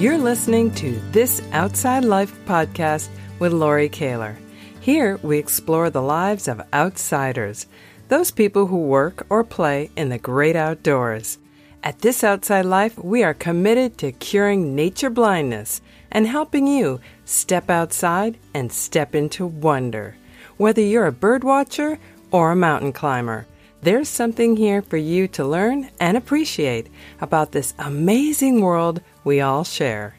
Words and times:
You're 0.00 0.16
listening 0.16 0.70
to 0.76 0.98
This 1.12 1.42
Outside 1.52 2.06
Life 2.06 2.32
podcast 2.46 3.10
with 3.38 3.52
Lori 3.52 3.90
Kaler. 3.90 4.38
Here 4.80 5.18
we 5.18 5.36
explore 5.36 5.90
the 5.90 6.00
lives 6.00 6.48
of 6.48 6.62
outsiders, 6.72 7.66
those 8.08 8.30
people 8.30 8.68
who 8.68 8.78
work 8.78 9.26
or 9.28 9.44
play 9.44 9.90
in 9.96 10.08
the 10.08 10.16
great 10.16 10.56
outdoors. 10.56 11.36
At 11.84 11.98
This 11.98 12.24
Outside 12.24 12.64
Life, 12.64 12.96
we 12.96 13.22
are 13.22 13.34
committed 13.34 13.98
to 13.98 14.10
curing 14.10 14.74
nature 14.74 15.10
blindness 15.10 15.82
and 16.10 16.26
helping 16.26 16.66
you 16.66 16.98
step 17.26 17.68
outside 17.68 18.38
and 18.54 18.72
step 18.72 19.14
into 19.14 19.44
wonder. 19.44 20.16
Whether 20.56 20.80
you're 20.80 21.08
a 21.08 21.12
bird 21.12 21.44
watcher 21.44 21.98
or 22.30 22.52
a 22.52 22.56
mountain 22.56 22.94
climber, 22.94 23.46
there's 23.82 24.08
something 24.08 24.56
here 24.56 24.80
for 24.80 24.96
you 24.96 25.28
to 25.28 25.44
learn 25.46 25.90
and 26.00 26.16
appreciate 26.16 26.86
about 27.20 27.52
this 27.52 27.74
amazing 27.78 28.62
world 28.62 29.02
we 29.24 29.40
all 29.40 29.64
share. 29.64 30.16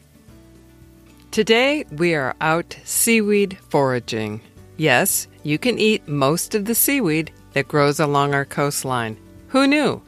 Today, 1.30 1.84
we 1.90 2.14
are 2.14 2.36
out 2.40 2.76
seaweed 2.84 3.58
foraging. 3.68 4.40
Yes, 4.76 5.28
you 5.42 5.58
can 5.58 5.78
eat 5.78 6.06
most 6.06 6.54
of 6.54 6.66
the 6.66 6.74
seaweed 6.74 7.32
that 7.52 7.68
grows 7.68 8.00
along 8.00 8.34
our 8.34 8.44
coastline. 8.44 9.16
Who 9.48 9.66
knew? 9.66 10.02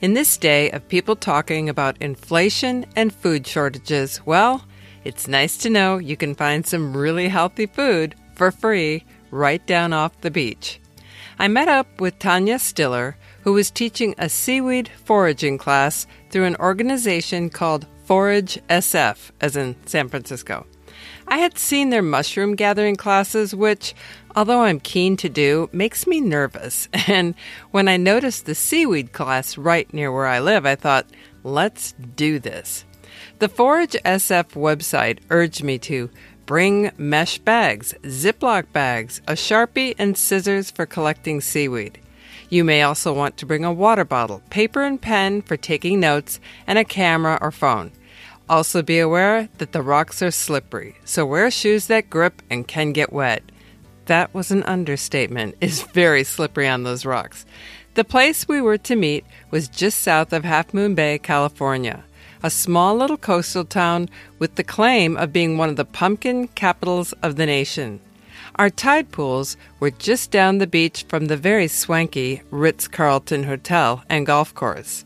In 0.00 0.14
this 0.14 0.36
day 0.36 0.70
of 0.70 0.88
people 0.88 1.16
talking 1.16 1.68
about 1.68 2.00
inflation 2.00 2.86
and 2.94 3.12
food 3.12 3.46
shortages, 3.46 4.24
well, 4.24 4.64
it's 5.04 5.26
nice 5.26 5.56
to 5.58 5.70
know 5.70 5.98
you 5.98 6.16
can 6.16 6.34
find 6.34 6.66
some 6.66 6.96
really 6.96 7.28
healthy 7.28 7.66
food 7.66 8.14
for 8.34 8.50
free 8.50 9.04
right 9.30 9.64
down 9.66 9.92
off 9.92 10.20
the 10.20 10.30
beach. 10.30 10.80
I 11.38 11.48
met 11.48 11.68
up 11.68 12.00
with 12.00 12.18
Tanya 12.18 12.58
Stiller, 12.58 13.16
who 13.42 13.52
was 13.52 13.70
teaching 13.70 14.14
a 14.18 14.28
seaweed 14.28 14.88
foraging 15.04 15.58
class 15.58 16.06
through 16.30 16.44
an 16.44 16.56
organization 16.56 17.48
called 17.50 17.86
Forage 18.08 18.58
SF, 18.70 19.32
as 19.38 19.54
in 19.54 19.76
San 19.84 20.08
Francisco. 20.08 20.64
I 21.26 21.36
had 21.36 21.58
seen 21.58 21.90
their 21.90 22.00
mushroom 22.00 22.54
gathering 22.54 22.96
classes, 22.96 23.54
which, 23.54 23.94
although 24.34 24.62
I'm 24.62 24.80
keen 24.80 25.14
to 25.18 25.28
do, 25.28 25.68
makes 25.72 26.06
me 26.06 26.22
nervous. 26.22 26.88
And 27.06 27.34
when 27.70 27.86
I 27.86 27.98
noticed 27.98 28.46
the 28.46 28.54
seaweed 28.54 29.12
class 29.12 29.58
right 29.58 29.92
near 29.92 30.10
where 30.10 30.24
I 30.24 30.40
live, 30.40 30.64
I 30.64 30.74
thought, 30.74 31.04
let's 31.42 31.92
do 32.16 32.38
this. 32.38 32.86
The 33.40 33.48
Forage 33.50 33.96
SF 34.06 34.54
website 34.54 35.18
urged 35.28 35.62
me 35.62 35.78
to 35.80 36.08
Bring 36.46 36.90
mesh 36.96 37.36
bags, 37.36 37.92
Ziploc 38.04 38.72
bags, 38.72 39.20
a 39.28 39.34
Sharpie, 39.34 39.94
and 39.98 40.16
scissors 40.16 40.70
for 40.70 40.86
collecting 40.86 41.42
seaweed. 41.42 42.00
You 42.48 42.64
may 42.64 42.80
also 42.80 43.12
want 43.12 43.36
to 43.36 43.44
bring 43.44 43.66
a 43.66 43.72
water 43.72 44.06
bottle, 44.06 44.40
paper 44.48 44.82
and 44.82 44.98
pen 44.98 45.42
for 45.42 45.58
taking 45.58 46.00
notes, 46.00 46.40
and 46.66 46.78
a 46.78 46.84
camera 46.84 47.36
or 47.42 47.50
phone. 47.50 47.92
Also, 48.48 48.82
be 48.82 48.98
aware 48.98 49.48
that 49.58 49.72
the 49.72 49.82
rocks 49.82 50.22
are 50.22 50.30
slippery, 50.30 50.96
so 51.04 51.26
wear 51.26 51.50
shoes 51.50 51.86
that 51.86 52.08
grip 52.08 52.40
and 52.48 52.66
can 52.66 52.92
get 52.92 53.12
wet. 53.12 53.42
That 54.06 54.32
was 54.32 54.50
an 54.50 54.62
understatement. 54.62 55.56
It's 55.60 55.82
very 55.82 56.24
slippery 56.24 56.68
on 56.68 56.82
those 56.82 57.04
rocks. 57.04 57.44
The 57.94 58.04
place 58.04 58.48
we 58.48 58.60
were 58.60 58.78
to 58.78 58.96
meet 58.96 59.24
was 59.50 59.68
just 59.68 60.00
south 60.00 60.32
of 60.32 60.44
Half 60.44 60.72
Moon 60.72 60.94
Bay, 60.94 61.18
California 61.18 62.04
a 62.42 62.50
small 62.50 62.96
little 62.96 63.16
coastal 63.16 63.64
town 63.64 64.08
with 64.38 64.54
the 64.54 64.64
claim 64.64 65.16
of 65.16 65.32
being 65.32 65.56
one 65.56 65.68
of 65.68 65.76
the 65.76 65.84
pumpkin 65.84 66.48
capitals 66.48 67.12
of 67.22 67.36
the 67.36 67.46
nation. 67.46 68.00
Our 68.56 68.70
tide 68.70 69.12
pools 69.12 69.56
were 69.80 69.90
just 69.90 70.30
down 70.30 70.58
the 70.58 70.66
beach 70.66 71.04
from 71.08 71.26
the 71.26 71.36
very 71.36 71.68
swanky 71.68 72.42
Ritz 72.50 72.88
Carlton 72.88 73.44
Hotel 73.44 74.02
and 74.08 74.26
golf 74.26 74.54
course. 74.54 75.04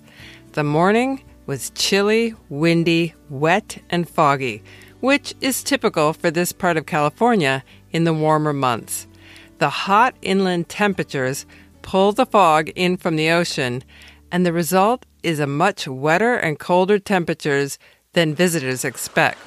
The 0.53 0.65
morning 0.65 1.23
was 1.53 1.69
chilly, 1.75 2.35
windy, 2.49 3.15
wet, 3.29 3.77
and 3.91 4.09
foggy, 4.09 4.63
which 5.01 5.35
is 5.43 5.63
typical 5.63 6.15
for 6.15 6.31
this 6.31 6.51
part 6.51 6.79
of 6.79 6.87
California 6.87 7.63
in 7.91 8.05
the 8.05 8.15
warmer 8.15 8.55
months. 8.55 9.07
The 9.59 9.69
hot 9.69 10.15
inland 10.23 10.71
temperatures 10.71 11.45
pull 11.83 12.13
the 12.13 12.25
fog 12.25 12.71
in 12.71 12.97
from 12.97 13.17
the 13.17 13.29
ocean, 13.29 13.85
and 14.31 14.47
the 14.47 14.53
result 14.55 15.05
is 15.23 15.41
a 15.41 15.47
much 15.47 15.87
wetter 15.87 16.37
and 16.37 16.59
colder 16.59 16.99
temperatures 16.99 17.79
than 18.15 18.35
visitors 18.35 18.83
expect. 18.83 19.39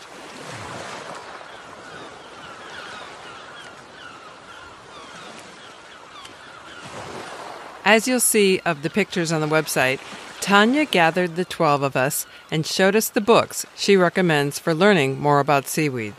As 7.84 8.08
you'll 8.08 8.20
see 8.20 8.60
of 8.64 8.84
the 8.84 8.92
pictures 8.92 9.32
on 9.32 9.42
the 9.42 9.48
website, 9.48 10.00
Tanya 10.42 10.86
gathered 10.86 11.36
the 11.36 11.46
12 11.46 11.82
of 11.82 11.96
us 11.96 12.28
and 12.52 12.66
showed 12.66 12.96
us 12.96 13.10
the 13.10 13.22
books 13.22 13.66
she 13.76 13.98
recommends 13.98 14.60
for 14.60 14.74
learning 14.74 15.20
more 15.20 15.40
about 15.40 15.68
seaweed. 15.68 16.14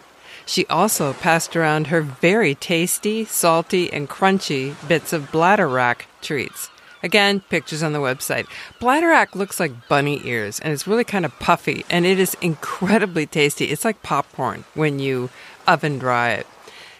She 0.44 0.66
also 0.66 1.12
passed 1.12 1.56
around 1.56 1.88
her 1.88 2.00
very 2.00 2.54
tasty, 2.54 3.24
salty, 3.24 3.92
and 3.92 4.08
crunchy 4.08 4.74
bits 4.88 5.12
of 5.12 5.32
bladderwrack 5.32 6.02
treats. 6.22 6.70
Again, 7.02 7.40
pictures 7.40 7.82
on 7.82 7.92
the 7.92 8.00
website. 8.00 8.46
Bladderwrack 8.80 9.34
looks 9.34 9.60
like 9.60 9.88
bunny 9.88 10.20
ears 10.24 10.58
and 10.60 10.72
it's 10.72 10.86
really 10.86 11.04
kind 11.04 11.24
of 11.24 11.38
puffy 11.38 11.84
and 11.90 12.06
it 12.06 12.18
is 12.18 12.36
incredibly 12.40 13.26
tasty. 13.26 13.66
It's 13.66 13.84
like 13.84 14.02
popcorn 14.02 14.64
when 14.74 14.98
you 14.98 15.30
oven 15.66 15.98
dry 15.98 16.30
it. 16.30 16.46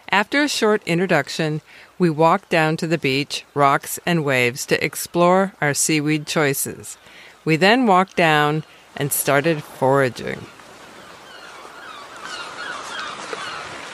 After 0.09 0.41
a 0.41 0.47
short 0.47 0.81
introduction, 0.85 1.61
we 1.99 2.09
walked 2.09 2.49
down 2.49 2.77
to 2.77 2.87
the 2.87 2.97
beach, 2.97 3.43
rocks, 3.53 3.99
and 4.05 4.23
waves 4.23 4.65
to 4.67 4.83
explore 4.83 5.53
our 5.59 5.73
seaweed 5.73 6.27
choices. 6.27 6.97
We 7.43 7.55
then 7.55 7.87
walked 7.87 8.15
down 8.15 8.63
and 8.95 9.11
started 9.11 9.63
foraging. 9.63 10.45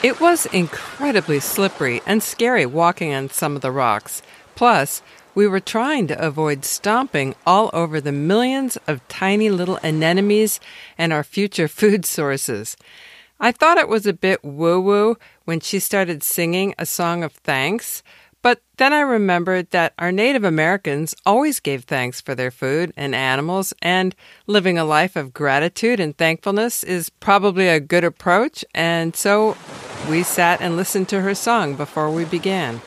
It 0.02 0.20
was 0.20 0.44
incredibly 0.46 1.40
slippery 1.40 2.02
and 2.06 2.22
scary 2.22 2.66
walking 2.66 3.14
on 3.14 3.30
some 3.30 3.56
of 3.56 3.62
the 3.62 3.70
rocks. 3.70 4.20
Plus, 4.54 5.00
we 5.34 5.46
were 5.46 5.60
trying 5.60 6.06
to 6.08 6.24
avoid 6.24 6.64
stomping 6.64 7.34
all 7.46 7.70
over 7.72 8.00
the 8.00 8.12
millions 8.12 8.76
of 8.86 9.06
tiny 9.08 9.48
little 9.48 9.78
anemones 9.82 10.60
and 10.98 11.12
our 11.12 11.24
future 11.24 11.68
food 11.68 12.04
sources. 12.04 12.76
I 13.44 13.52
thought 13.52 13.76
it 13.76 13.90
was 13.90 14.06
a 14.06 14.14
bit 14.14 14.42
woo 14.42 14.80
woo 14.80 15.18
when 15.44 15.60
she 15.60 15.78
started 15.78 16.22
singing 16.22 16.74
a 16.78 16.86
song 16.86 17.22
of 17.22 17.34
thanks, 17.34 18.02
but 18.40 18.62
then 18.78 18.94
I 18.94 19.00
remembered 19.00 19.70
that 19.70 19.92
our 19.98 20.10
Native 20.10 20.44
Americans 20.44 21.14
always 21.26 21.60
gave 21.60 21.84
thanks 21.84 22.22
for 22.22 22.34
their 22.34 22.50
food 22.50 22.94
and 22.96 23.14
animals, 23.14 23.74
and 23.82 24.14
living 24.46 24.78
a 24.78 24.84
life 24.86 25.14
of 25.14 25.34
gratitude 25.34 26.00
and 26.00 26.16
thankfulness 26.16 26.82
is 26.82 27.10
probably 27.10 27.68
a 27.68 27.80
good 27.80 28.02
approach, 28.02 28.64
and 28.74 29.14
so 29.14 29.58
we 30.08 30.22
sat 30.22 30.62
and 30.62 30.74
listened 30.74 31.10
to 31.10 31.20
her 31.20 31.34
song 31.34 31.76
before 31.76 32.10
we 32.10 32.24
began. 32.24 32.80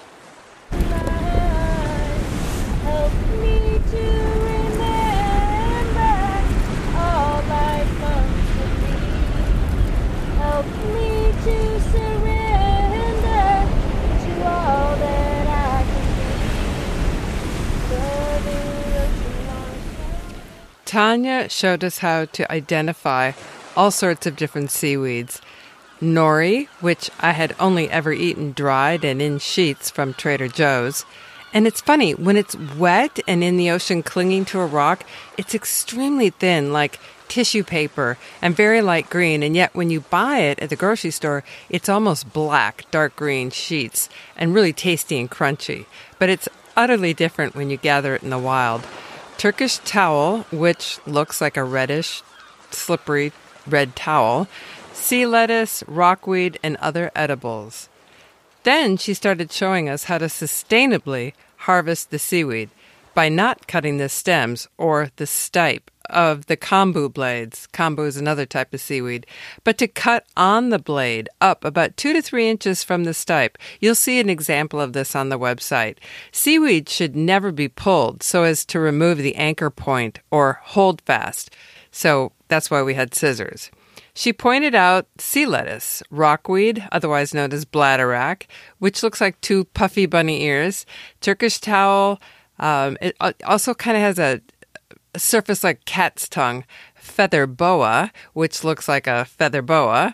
Tanya 20.88 21.50
showed 21.50 21.84
us 21.84 21.98
how 21.98 22.26
to 22.26 22.50
identify 22.50 23.34
all 23.76 23.92
sorts 23.92 24.26
of 24.26 24.38
different 24.38 24.72
seaweeds. 24.72 25.42
Nori, 26.02 26.68
which 26.80 27.12
I 27.20 27.32
had 27.32 27.56
only 27.60 27.90
ever 27.90 28.14
eaten 28.14 28.54
dried 28.54 29.04
and 29.04 29.22
in 29.22 29.40
sheets 29.40 29.90
from 29.90 30.14
Trader 30.14 30.48
Joe's. 30.48 31.06
And 31.54 31.68
it's 31.68 31.82
funny, 31.82 32.14
when 32.14 32.38
it's 32.38 32.56
wet 32.56 33.20
and 33.28 33.44
in 33.44 33.58
the 33.58 33.70
ocean 33.70 34.02
clinging 34.02 34.46
to 34.46 34.62
a 34.62 34.66
rock, 34.66 35.04
it's 35.38 35.54
extremely 35.54 36.30
thin, 36.30 36.72
like 36.72 37.00
tissue 37.28 37.66
paper, 37.66 38.18
and 38.42 38.56
very 38.56 38.82
light 38.82 39.10
green. 39.10 39.44
And 39.44 39.58
yet, 39.58 39.76
when 39.76 39.90
you 39.90 40.02
buy 40.02 40.40
it 40.40 40.60
at 40.60 40.70
the 40.70 40.78
grocery 40.78 41.12
store, 41.12 41.44
it's 41.70 41.90
almost 41.90 42.32
black, 42.32 42.90
dark 42.92 43.14
green 43.18 43.50
sheets, 43.50 44.08
and 44.38 44.54
really 44.54 44.74
tasty 44.74 45.20
and 45.20 45.30
crunchy. 45.30 45.86
But 46.18 46.30
it's 46.30 46.48
utterly 46.78 47.14
different 47.14 47.56
when 47.56 47.70
you 47.70 47.76
gather 47.76 48.16
it 48.16 48.24
in 48.24 48.30
the 48.30 48.38
wild. 48.38 48.86
Turkish 49.38 49.78
towel, 49.80 50.48
which 50.52 51.00
looks 51.06 51.40
like 51.42 51.58
a 51.58 51.64
reddish, 51.64 52.24
slippery 52.72 53.32
red 53.68 53.96
towel, 53.96 54.48
sea 54.94 55.28
lettuce, 55.28 55.84
rockweed, 55.88 56.58
and 56.64 56.76
other 56.78 57.12
edibles. 57.16 57.88
Then 58.64 58.98
she 58.98 59.14
started 59.14 59.52
showing 59.52 59.88
us 59.88 60.06
how 60.06 60.18
to 60.18 60.26
sustainably 60.26 61.34
harvest 61.58 62.10
the 62.10 62.18
seaweed 62.18 62.70
by 63.14 63.30
not 63.30 63.68
cutting 63.68 63.98
the 63.98 64.10
stems 64.10 64.68
or 64.78 65.12
the 65.18 65.26
stipe 65.26 65.90
of 66.10 66.46
the 66.48 66.58
kombu 66.58 67.14
blades. 67.14 67.68
Kombu 67.74 68.06
is 68.08 68.18
another 68.18 68.46
type 68.46 68.74
of 68.74 68.82
seaweed, 68.82 69.26
but 69.64 69.78
to 69.78 69.88
cut 69.88 70.26
on 70.36 70.70
the 70.70 70.80
blade 70.80 71.30
up 71.42 71.64
about 71.64 71.98
two 71.98 72.14
to 72.14 72.22
three 72.22 72.50
inches 72.50 72.84
from 72.84 73.04
the 73.04 73.12
stipe. 73.12 73.56
You'll 73.80 73.96
see 73.96 74.20
an 74.20 74.30
example 74.30 74.80
of 74.82 74.94
this 74.94 75.16
on 75.16 75.30
the 75.30 75.40
website. 75.40 75.98
Seaweed 76.32 76.90
should 76.90 77.16
never 77.16 77.52
be 77.52 77.68
pulled 77.68 78.24
so 78.24 78.44
as 78.44 78.66
to 78.66 78.80
remove 78.80 79.18
the 79.18 79.36
anchor 79.36 79.70
point 79.70 80.20
or 80.32 80.60
hold 80.64 81.02
fast. 81.02 81.52
So 81.92 82.32
that's 82.48 82.70
why 82.70 82.82
we 82.82 82.94
had 82.94 83.14
scissors. 83.14 83.72
She 84.14 84.34
pointed 84.34 84.74
out 84.74 85.06
sea 85.20 85.46
lettuce, 85.46 86.02
rockweed, 86.10 86.88
otherwise 86.92 87.36
known 87.36 87.54
as 87.54 87.66
bladderwrack, 87.66 88.48
which 88.80 89.04
looks 89.04 89.22
like 89.22 89.40
two 89.42 89.66
puffy 89.66 90.08
bunny 90.08 90.42
ears, 90.42 90.88
Turkish 91.22 91.60
towel. 91.60 92.20
Um, 92.58 92.98
it 93.00 93.16
also 93.46 93.76
kind 93.76 93.96
of 93.96 94.02
has 94.02 94.18
a 94.18 94.42
surface 95.16 95.64
like 95.64 95.86
cat's 95.86 96.28
tongue, 96.28 96.66
feather 96.96 97.48
boa, 97.48 98.12
which 98.34 98.64
looks 98.64 98.88
like 98.88 99.08
a 99.08 99.26
feather 99.26 99.62
boa. 99.62 100.14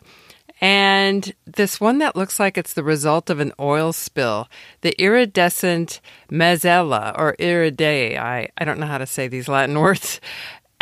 And 0.61 1.33
this 1.45 1.81
one 1.81 1.97
that 1.97 2.15
looks 2.15 2.39
like 2.39 2.57
it's 2.57 2.73
the 2.73 2.83
result 2.83 3.29
of 3.29 3.41
an 3.41 3.51
oil 3.59 3.91
spill, 3.91 4.47
the 4.79 4.93
iridescent 5.01 5.99
Mazzaella 6.31 7.13
or 7.17 7.35
Iridaea. 7.37 8.17
I, 8.17 8.49
I 8.57 8.63
don't 8.63 8.79
know 8.79 8.85
how 8.85 8.97
to 8.97 9.05
say 9.05 9.27
these 9.27 9.49
Latin 9.49 9.79
words. 9.81 10.21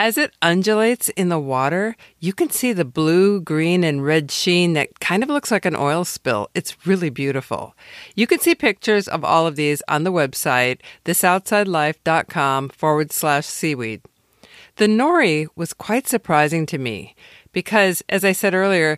As 0.03 0.17
it 0.17 0.33
undulates 0.41 1.09
in 1.09 1.29
the 1.29 1.37
water, 1.37 1.95
you 2.19 2.33
can 2.33 2.49
see 2.49 2.73
the 2.73 2.83
blue, 2.83 3.39
green, 3.39 3.83
and 3.83 4.03
red 4.03 4.31
sheen 4.31 4.73
that 4.73 4.99
kind 4.99 5.21
of 5.21 5.29
looks 5.29 5.51
like 5.51 5.63
an 5.63 5.75
oil 5.75 6.05
spill. 6.05 6.49
It's 6.55 6.87
really 6.87 7.11
beautiful. 7.11 7.75
You 8.15 8.25
can 8.25 8.39
see 8.39 8.55
pictures 8.55 9.07
of 9.07 9.23
all 9.23 9.45
of 9.45 9.57
these 9.57 9.83
on 9.87 10.03
the 10.03 10.11
website, 10.11 10.79
thisoutsidelife.com 11.05 12.69
forward 12.69 13.11
slash 13.11 13.45
seaweed. 13.45 14.01
The 14.77 14.87
nori 14.87 15.47
was 15.55 15.71
quite 15.71 16.07
surprising 16.07 16.65
to 16.65 16.79
me 16.79 17.13
because, 17.51 18.01
as 18.09 18.25
I 18.25 18.31
said 18.31 18.55
earlier, 18.55 18.97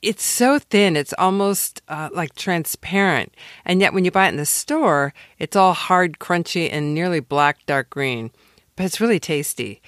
it's 0.00 0.22
so 0.22 0.60
thin, 0.60 0.94
it's 0.94 1.14
almost 1.18 1.82
uh, 1.88 2.08
like 2.12 2.36
transparent. 2.36 3.34
And 3.64 3.80
yet, 3.80 3.92
when 3.92 4.04
you 4.04 4.12
buy 4.12 4.26
it 4.26 4.28
in 4.28 4.36
the 4.36 4.46
store, 4.46 5.12
it's 5.40 5.56
all 5.56 5.72
hard, 5.72 6.20
crunchy, 6.20 6.68
and 6.70 6.94
nearly 6.94 7.18
black, 7.18 7.66
dark 7.66 7.90
green. 7.90 8.30
But 8.76 8.86
it's 8.86 9.00
really 9.00 9.18
tasty. 9.18 9.82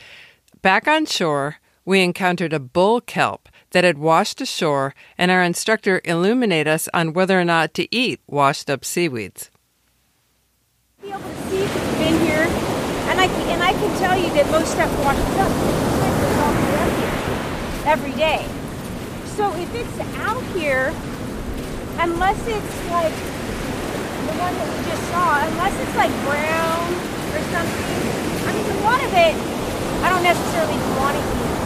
Back 0.63 0.87
on 0.87 1.07
shore, 1.07 1.57
we 1.85 2.03
encountered 2.03 2.53
a 2.53 2.61
bull 2.61 3.01
kelp 3.01 3.49
that 3.73 3.83
had 3.83 3.99
washed 3.99 4.41
ashore, 4.41 4.95
and 5.19 5.29
our 5.29 5.43
instructor 5.43 6.01
illuminated 6.05 6.69
us 6.69 6.89
on 6.95 7.13
whether 7.13 7.41
or 7.41 7.45
not 7.45 7.75
to 7.75 7.93
eat 7.93 8.21
washed 8.29 8.71
up 8.71 8.85
seaweeds. 8.85 9.51
Be 11.03 11.09
able 11.09 11.19
to 11.19 11.51
see 11.51 11.65
if 11.65 11.75
it's 11.75 11.99
been 11.99 12.15
here, 12.25 12.47
and 13.11 13.19
I 13.19 13.27
can, 13.27 13.49
and 13.51 13.61
I 13.61 13.73
can 13.73 13.99
tell 13.99 14.17
you 14.17 14.33
that 14.35 14.49
most 14.53 14.71
stuff 14.71 14.89
washes 15.03 15.35
up 15.43 15.51
every 17.85 18.13
day. 18.13 18.47
So 19.35 19.53
if 19.59 19.75
it's 19.75 19.99
out 20.23 20.45
here, 20.55 20.95
unless 21.99 22.39
it's 22.47 22.77
like 22.87 23.19
the 24.31 24.35
one 24.39 24.55
that 24.55 24.69
we 24.71 24.79
just 24.87 25.03
saw, 25.11 25.43
unless 25.43 25.75
it's 25.75 25.97
like 25.99 26.15
brown 26.23 26.95
or 27.35 27.43
something, 27.51 28.47
I 28.47 28.55
mean 28.55 28.71
a 28.71 28.81
lot 28.87 29.03
of 29.03 29.13
it 29.13 29.62
I 30.03 30.11
don't 30.11 30.27
necessarily 30.27 30.79
want 30.99 31.15
to 31.17 31.23
eat. 31.23 31.59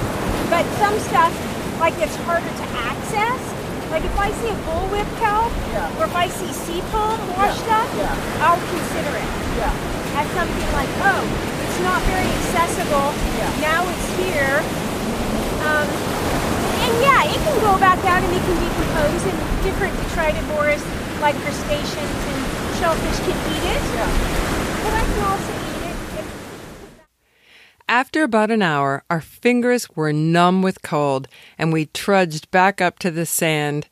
But 0.52 0.64
some 0.78 0.96
stuff, 1.08 1.32
like 1.80 1.96
it's 1.98 2.16
harder 2.28 2.46
to 2.46 2.66
access. 2.84 3.40
Like 3.90 4.04
if 4.04 4.16
I 4.18 4.30
see 4.42 4.50
a 4.52 4.58
bullwhip 4.68 5.08
kelp, 5.18 5.52
yeah. 5.72 5.98
or 5.98 6.04
if 6.06 6.14
I 6.14 6.28
see 6.28 6.50
sea 6.52 6.82
palm 6.92 7.16
washed 7.34 7.64
yeah. 7.66 7.80
up, 7.80 7.88
yeah. 7.96 8.44
I'll 8.44 8.60
consider 8.60 9.12
it. 9.14 9.28
Yeah. 9.58 10.20
As 10.20 10.26
something 10.36 10.70
like, 10.74 10.90
oh, 11.06 11.22
it's 11.64 11.80
not 11.86 12.00
very 12.10 12.28
accessible. 12.28 13.14
Now 13.62 13.84
it's 13.88 14.06
here. 14.20 14.60
Um, 15.64 15.88
and 16.86 16.92
yeah, 17.02 17.26
it 17.26 17.38
can 17.40 17.56
go 17.64 17.74
back 17.78 17.98
out 18.04 18.22
and 18.22 18.32
it 18.32 18.42
can 18.42 18.56
decompose, 18.60 19.22
and 19.26 19.36
different 19.64 19.94
detritivores 20.06 20.82
like 21.20 21.34
crustaceans 21.42 22.20
and 22.30 22.40
shellfish 22.78 23.18
can 23.24 23.36
eat 23.50 23.64
it. 23.74 23.82
But 24.84 24.92
I 24.94 25.02
can 25.02 25.20
also 25.24 25.52
after 27.88 28.22
about 28.22 28.50
an 28.50 28.62
hour, 28.62 29.04
our 29.08 29.20
fingers 29.20 29.88
were 29.94 30.12
numb 30.12 30.62
with 30.62 30.82
cold, 30.82 31.28
and 31.58 31.72
we 31.72 31.86
trudged 31.86 32.50
back 32.50 32.80
up 32.80 32.98
to 33.00 33.10
the 33.10 33.26
sand 33.26 33.88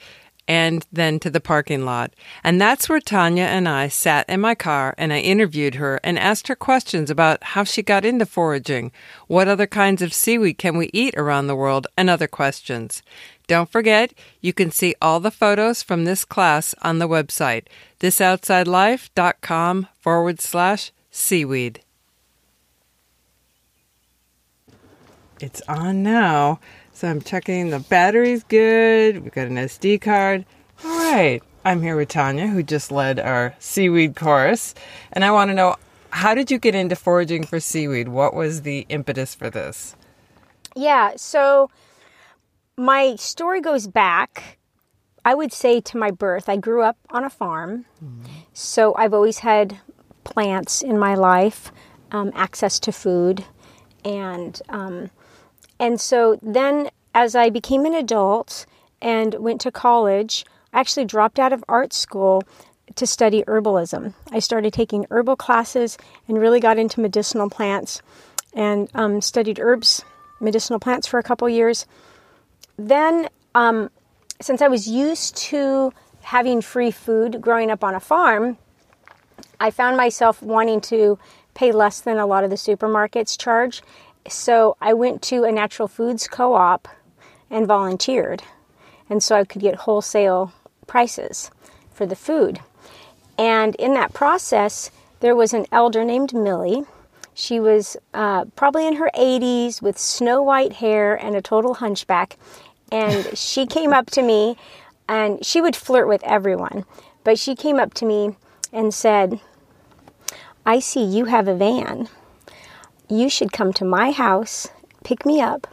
and 0.46 0.86
then 0.92 1.18
to 1.20 1.30
the 1.30 1.40
parking 1.40 1.84
lot. 1.84 2.12
And 2.42 2.60
that's 2.60 2.88
where 2.88 3.00
Tanya 3.00 3.44
and 3.44 3.68
I 3.68 3.88
sat 3.88 4.28
in 4.28 4.40
my 4.40 4.54
car 4.54 4.94
and 4.98 5.12
I 5.12 5.20
interviewed 5.20 5.76
her 5.76 6.00
and 6.04 6.18
asked 6.18 6.48
her 6.48 6.56
questions 6.56 7.10
about 7.10 7.42
how 7.42 7.64
she 7.64 7.82
got 7.82 8.04
into 8.04 8.26
foraging, 8.26 8.92
what 9.26 9.48
other 9.48 9.66
kinds 9.66 10.02
of 10.02 10.12
seaweed 10.12 10.58
can 10.58 10.76
we 10.76 10.90
eat 10.92 11.14
around 11.16 11.46
the 11.46 11.56
world, 11.56 11.86
and 11.96 12.10
other 12.10 12.28
questions. 12.28 13.02
Don't 13.46 13.70
forget, 13.70 14.14
you 14.40 14.52
can 14.52 14.70
see 14.70 14.94
all 15.02 15.20
the 15.20 15.30
photos 15.30 15.82
from 15.82 16.04
this 16.04 16.24
class 16.24 16.74
on 16.82 16.98
the 16.98 17.08
website, 17.08 17.66
thisoutsidelife.com 18.00 19.88
forward 20.00 20.40
slash 20.40 20.92
seaweed. 21.10 21.83
It's 25.44 25.60
on 25.68 26.02
now. 26.02 26.58
So 26.94 27.06
I'm 27.06 27.20
checking 27.20 27.68
the 27.68 27.78
battery's 27.78 28.42
good. 28.44 29.22
We've 29.22 29.30
got 29.30 29.46
an 29.46 29.56
SD 29.56 30.00
card. 30.00 30.46
All 30.82 30.90
right. 30.90 31.42
I'm 31.66 31.82
here 31.82 31.96
with 31.96 32.08
Tanya, 32.08 32.46
who 32.46 32.62
just 32.62 32.90
led 32.90 33.20
our 33.20 33.54
seaweed 33.58 34.16
course. 34.16 34.74
And 35.12 35.22
I 35.22 35.30
want 35.32 35.50
to 35.50 35.54
know 35.54 35.76
how 36.08 36.34
did 36.34 36.50
you 36.50 36.58
get 36.58 36.74
into 36.74 36.96
foraging 36.96 37.44
for 37.44 37.60
seaweed? 37.60 38.08
What 38.08 38.32
was 38.32 38.62
the 38.62 38.86
impetus 38.88 39.34
for 39.34 39.50
this? 39.50 39.94
Yeah, 40.74 41.12
so 41.16 41.68
my 42.78 43.14
story 43.16 43.60
goes 43.60 43.86
back, 43.86 44.56
I 45.26 45.34
would 45.34 45.52
say, 45.52 45.82
to 45.82 45.98
my 45.98 46.10
birth. 46.10 46.48
I 46.48 46.56
grew 46.56 46.80
up 46.80 46.96
on 47.10 47.22
a 47.22 47.30
farm, 47.30 47.84
mm-hmm. 48.02 48.32
so 48.54 48.94
I've 48.94 49.12
always 49.12 49.40
had 49.40 49.78
plants 50.24 50.80
in 50.80 50.98
my 50.98 51.14
life, 51.14 51.70
um, 52.12 52.32
access 52.34 52.80
to 52.80 52.92
food, 52.92 53.44
and 54.06 54.60
um, 54.70 55.10
and 55.78 56.00
so 56.00 56.38
then, 56.42 56.90
as 57.14 57.34
I 57.34 57.50
became 57.50 57.84
an 57.84 57.94
adult 57.94 58.66
and 59.00 59.34
went 59.34 59.60
to 59.62 59.70
college, 59.70 60.44
I 60.72 60.80
actually 60.80 61.04
dropped 61.04 61.38
out 61.38 61.52
of 61.52 61.64
art 61.68 61.92
school 61.92 62.42
to 62.96 63.06
study 63.06 63.42
herbalism. 63.44 64.14
I 64.30 64.38
started 64.38 64.72
taking 64.72 65.06
herbal 65.10 65.36
classes 65.36 65.98
and 66.28 66.38
really 66.38 66.60
got 66.60 66.78
into 66.78 67.00
medicinal 67.00 67.48
plants 67.48 68.02
and 68.52 68.88
um, 68.94 69.20
studied 69.20 69.58
herbs, 69.58 70.04
medicinal 70.40 70.78
plants 70.78 71.06
for 71.06 71.18
a 71.18 71.22
couple 71.22 71.48
years. 71.48 71.86
Then, 72.76 73.28
um, 73.54 73.90
since 74.40 74.62
I 74.62 74.68
was 74.68 74.88
used 74.88 75.36
to 75.36 75.92
having 76.22 76.60
free 76.60 76.90
food 76.90 77.40
growing 77.40 77.70
up 77.70 77.84
on 77.84 77.94
a 77.94 78.00
farm, 78.00 78.58
I 79.60 79.70
found 79.70 79.96
myself 79.96 80.42
wanting 80.42 80.80
to 80.82 81.18
pay 81.54 81.72
less 81.72 82.00
than 82.00 82.18
a 82.18 82.26
lot 82.26 82.44
of 82.44 82.50
the 82.50 82.56
supermarkets 82.56 83.38
charge 83.38 83.82
so 84.28 84.76
I 84.80 84.94
went 84.94 85.22
to 85.22 85.44
a 85.44 85.52
natural 85.52 85.88
foods 85.88 86.28
co 86.28 86.54
op 86.54 86.88
and 87.50 87.66
volunteered. 87.66 88.42
And 89.08 89.22
so 89.22 89.36
I 89.36 89.44
could 89.44 89.60
get 89.60 89.74
wholesale 89.74 90.52
prices 90.86 91.50
for 91.92 92.06
the 92.06 92.16
food. 92.16 92.60
And 93.38 93.74
in 93.76 93.94
that 93.94 94.12
process, 94.12 94.90
there 95.20 95.36
was 95.36 95.52
an 95.52 95.66
elder 95.70 96.04
named 96.04 96.32
Millie. 96.32 96.84
She 97.34 97.58
was 97.60 97.96
uh, 98.14 98.46
probably 98.56 98.86
in 98.86 98.96
her 98.96 99.10
80s 99.14 99.82
with 99.82 99.98
snow 99.98 100.42
white 100.42 100.74
hair 100.74 101.14
and 101.14 101.34
a 101.34 101.42
total 101.42 101.74
hunchback. 101.74 102.36
And 102.92 103.36
she 103.36 103.66
came 103.66 103.92
up 103.92 104.10
to 104.10 104.22
me 104.22 104.56
and 105.08 105.44
she 105.44 105.60
would 105.60 105.76
flirt 105.76 106.08
with 106.08 106.22
everyone. 106.24 106.84
But 107.24 107.38
she 107.38 107.54
came 107.54 107.78
up 107.78 107.94
to 107.94 108.06
me 108.06 108.36
and 108.72 108.94
said, 108.94 109.40
I 110.64 110.78
see 110.78 111.04
you 111.04 111.26
have 111.26 111.48
a 111.48 111.54
van 111.54 112.08
you 113.08 113.28
should 113.28 113.52
come 113.52 113.72
to 113.74 113.84
my 113.84 114.10
house, 114.10 114.68
pick 115.04 115.26
me 115.26 115.40
up, 115.40 115.66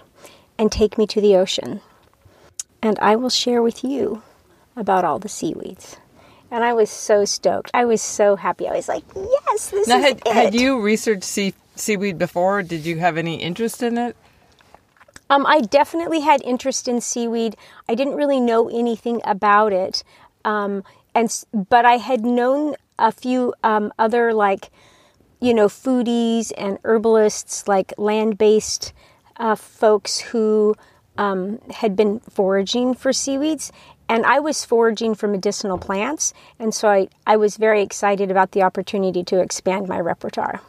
and 0.58 0.72
take 0.72 0.98
me 0.98 1.08
to 1.08 1.22
the 1.22 1.36
ocean. 1.36 1.82
And 2.82 2.98
I 3.00 3.16
will 3.16 3.30
share 3.30 3.62
with 3.62 3.84
you 3.84 4.22
about 4.76 5.06
all 5.06 5.20
the 5.20 5.30
seaweeds. 5.30 5.98
And 6.50 6.64
I 6.64 6.74
was 6.74 6.90
so 6.90 7.24
stoked. 7.26 7.72
I 7.74 7.86
was 7.86 8.02
so 8.02 8.36
happy. 8.36 8.68
I 8.68 8.76
was 8.76 8.88
like, 8.88 9.04
yes, 9.16 9.70
this 9.70 9.88
now, 9.88 9.98
is 10.00 10.06
had, 10.06 10.22
it. 10.26 10.34
Had 10.34 10.56
you 10.56 10.82
researched 10.82 11.24
sea, 11.24 11.54
seaweed 11.76 12.18
before? 12.18 12.62
Did 12.64 12.86
you 12.86 12.98
have 13.00 13.18
any 13.18 13.36
interest 13.42 13.82
in 13.82 13.98
it? 13.98 14.16
Um, 15.30 15.46
I 15.46 15.62
definitely 15.62 16.20
had 16.20 16.42
interest 16.44 16.90
in 16.90 17.00
seaweed. 17.00 17.56
I 17.88 17.96
didn't 17.96 18.16
really 18.16 18.42
know 18.42 18.68
anything 18.68 19.22
about 19.24 19.72
it, 19.72 20.04
um, 20.44 20.84
and 21.16 21.34
but 21.54 21.86
I 21.86 21.98
had 21.98 22.26
known 22.26 22.76
a 23.00 23.14
few 23.14 23.54
um, 23.64 23.94
other 23.98 24.34
like 24.34 24.70
you 25.42 25.54
know, 25.54 25.68
foodies 25.68 26.52
and 26.58 26.78
herbalists, 26.84 27.68
like 27.68 27.94
land 27.98 28.38
based 28.38 28.94
uh, 29.38 29.56
folks 29.56 30.20
who 30.20 30.76
um, 31.18 31.60
had 31.72 31.96
been 31.96 32.20
foraging 32.22 32.94
for 32.94 33.12
seaweeds. 33.12 33.72
And 34.08 34.26
I 34.26 34.40
was 34.40 34.64
foraging 34.66 35.16
for 35.16 35.28
medicinal 35.28 35.78
plants. 35.78 36.34
And 36.60 36.74
so 36.74 36.90
I, 36.90 37.08
I 37.26 37.38
was 37.38 37.58
very 37.58 37.82
excited 37.82 38.30
about 38.30 38.52
the 38.52 38.62
opportunity 38.62 39.24
to 39.24 39.40
expand 39.40 39.88
my 39.88 40.00
repertoire. 40.00 40.62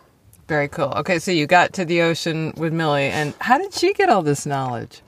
Very 0.49 0.69
cool. 0.69 0.93
Okay, 0.97 1.19
so 1.19 1.31
you 1.31 1.47
got 1.47 1.73
to 1.75 1.85
the 1.85 2.03
ocean 2.03 2.53
with 2.57 2.73
Millie. 2.73 3.05
And 3.05 3.35
how 3.41 3.59
did 3.59 3.75
she 3.75 3.93
get 3.93 4.09
all 4.09 4.23
this 4.23 4.47
knowledge? 4.47 5.03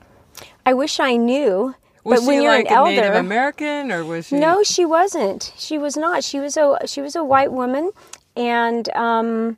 I 0.67 0.75
wish 0.75 1.01
I 1.01 1.17
knew. 1.17 1.75
Was 2.03 2.21
but 2.21 2.27
when 2.27 2.39
she 2.39 2.45
you're 2.45 2.53
like 2.53 2.67
an 2.67 2.73
elder, 2.73 2.91
Native 2.91 3.15
American, 3.15 3.91
or 3.91 4.05
was 4.05 4.27
she? 4.27 4.37
No, 4.37 4.63
she 4.63 4.85
wasn't. 4.85 5.55
She 5.57 5.79
was 5.79 5.97
not. 5.97 6.23
She 6.23 6.39
was 6.39 6.57
a 6.59 6.77
she 6.85 7.01
was 7.01 7.17
a 7.17 7.25
white 7.25 7.51
woman, 7.51 7.91
and 8.37 8.89
um, 8.97 9.57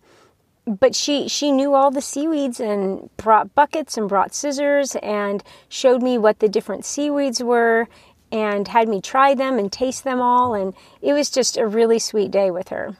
but 0.66 0.94
she 0.94 1.28
she 1.28 1.52
knew 1.52 1.74
all 1.74 1.90
the 1.90 2.02
seaweeds 2.02 2.60
and 2.60 3.08
brought 3.16 3.54
buckets 3.54 3.96
and 3.96 4.08
brought 4.08 4.34
scissors 4.34 4.96
and 4.96 5.42
showed 5.68 6.02
me 6.02 6.18
what 6.18 6.40
the 6.40 6.48
different 6.48 6.84
seaweeds 6.84 7.42
were 7.42 7.88
and 8.32 8.68
had 8.68 8.88
me 8.88 9.00
try 9.00 9.34
them 9.34 9.58
and 9.58 9.72
taste 9.72 10.02
them 10.04 10.20
all 10.20 10.54
and 10.54 10.74
it 11.00 11.12
was 11.12 11.30
just 11.30 11.56
a 11.56 11.66
really 11.66 11.98
sweet 11.98 12.30
day 12.30 12.50
with 12.50 12.68
her. 12.68 12.96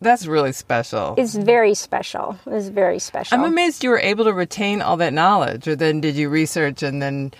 That's 0.00 0.26
really 0.26 0.52
special. 0.52 1.14
It's 1.16 1.34
very 1.34 1.74
special. 1.74 2.38
It 2.46 2.50
was 2.50 2.68
very 2.68 2.98
special. 2.98 3.36
I'm 3.38 3.44
amazed 3.44 3.82
you 3.82 3.90
were 3.90 3.98
able 3.98 4.24
to 4.26 4.32
retain 4.32 4.82
all 4.82 4.98
that 4.98 5.12
knowledge 5.12 5.68
or 5.68 5.76
then 5.76 6.00
did 6.00 6.16
you 6.16 6.28
research 6.28 6.82
and 6.82 7.00
then 7.00 7.32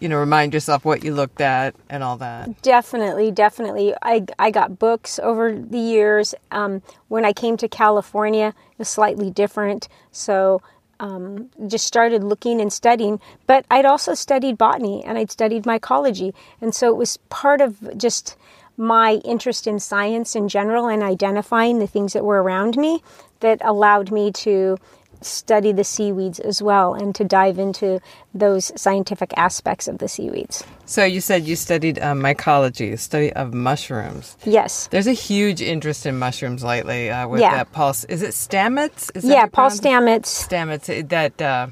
you 0.00 0.08
know, 0.08 0.18
remind 0.18 0.52
yourself 0.52 0.84
what 0.84 1.04
you 1.04 1.14
looked 1.14 1.40
at 1.40 1.74
and 1.88 2.02
all 2.02 2.16
that. 2.18 2.62
Definitely, 2.62 3.30
definitely. 3.30 3.94
I, 4.02 4.26
I 4.38 4.50
got 4.50 4.78
books 4.78 5.18
over 5.18 5.54
the 5.54 5.78
years. 5.78 6.34
Um, 6.50 6.82
when 7.08 7.24
I 7.24 7.32
came 7.32 7.56
to 7.58 7.68
California, 7.68 8.48
it 8.48 8.78
was 8.78 8.88
slightly 8.88 9.30
different. 9.30 9.88
So 10.12 10.60
um, 11.00 11.50
just 11.66 11.86
started 11.86 12.22
looking 12.24 12.60
and 12.60 12.72
studying. 12.72 13.20
But 13.46 13.64
I'd 13.70 13.84
also 13.84 14.14
studied 14.14 14.58
botany 14.58 15.04
and 15.04 15.16
I'd 15.18 15.30
studied 15.30 15.64
mycology. 15.64 16.34
And 16.60 16.74
so 16.74 16.88
it 16.88 16.96
was 16.96 17.16
part 17.28 17.60
of 17.60 17.96
just 17.96 18.36
my 18.76 19.14
interest 19.24 19.66
in 19.66 19.78
science 19.78 20.34
in 20.34 20.48
general 20.48 20.88
and 20.88 21.02
identifying 21.02 21.78
the 21.78 21.86
things 21.86 22.12
that 22.12 22.24
were 22.24 22.42
around 22.42 22.76
me 22.76 23.02
that 23.40 23.60
allowed 23.62 24.10
me 24.10 24.32
to 24.32 24.76
study 25.24 25.72
the 25.72 25.84
seaweeds 25.84 26.38
as 26.40 26.60
well 26.62 26.94
and 26.94 27.14
to 27.14 27.24
dive 27.24 27.58
into 27.58 28.00
those 28.34 28.72
scientific 28.80 29.32
aspects 29.36 29.88
of 29.88 29.98
the 29.98 30.08
seaweeds. 30.08 30.64
So 30.86 31.04
you 31.04 31.20
said 31.20 31.44
you 31.44 31.56
studied 31.56 31.98
um, 32.00 32.20
mycology, 32.20 32.98
study 32.98 33.32
of 33.32 33.54
mushrooms. 33.54 34.36
Yes. 34.44 34.86
There's 34.88 35.06
a 35.06 35.12
huge 35.12 35.62
interest 35.62 36.06
in 36.06 36.18
mushrooms 36.18 36.62
lately 36.62 37.10
uh, 37.10 37.26
with 37.28 37.40
Yeah. 37.40 37.54
that 37.56 37.72
Paul. 37.72 37.90
Is 38.08 38.22
it 38.22 38.30
Stamets? 38.30 39.10
Is 39.16 39.24
yeah, 39.24 39.46
Paul 39.46 39.70
Stamets. 39.70 40.26
Stamets. 40.26 40.88
uh, 41.02 41.06
That 41.08 41.40
uh, 41.42 41.66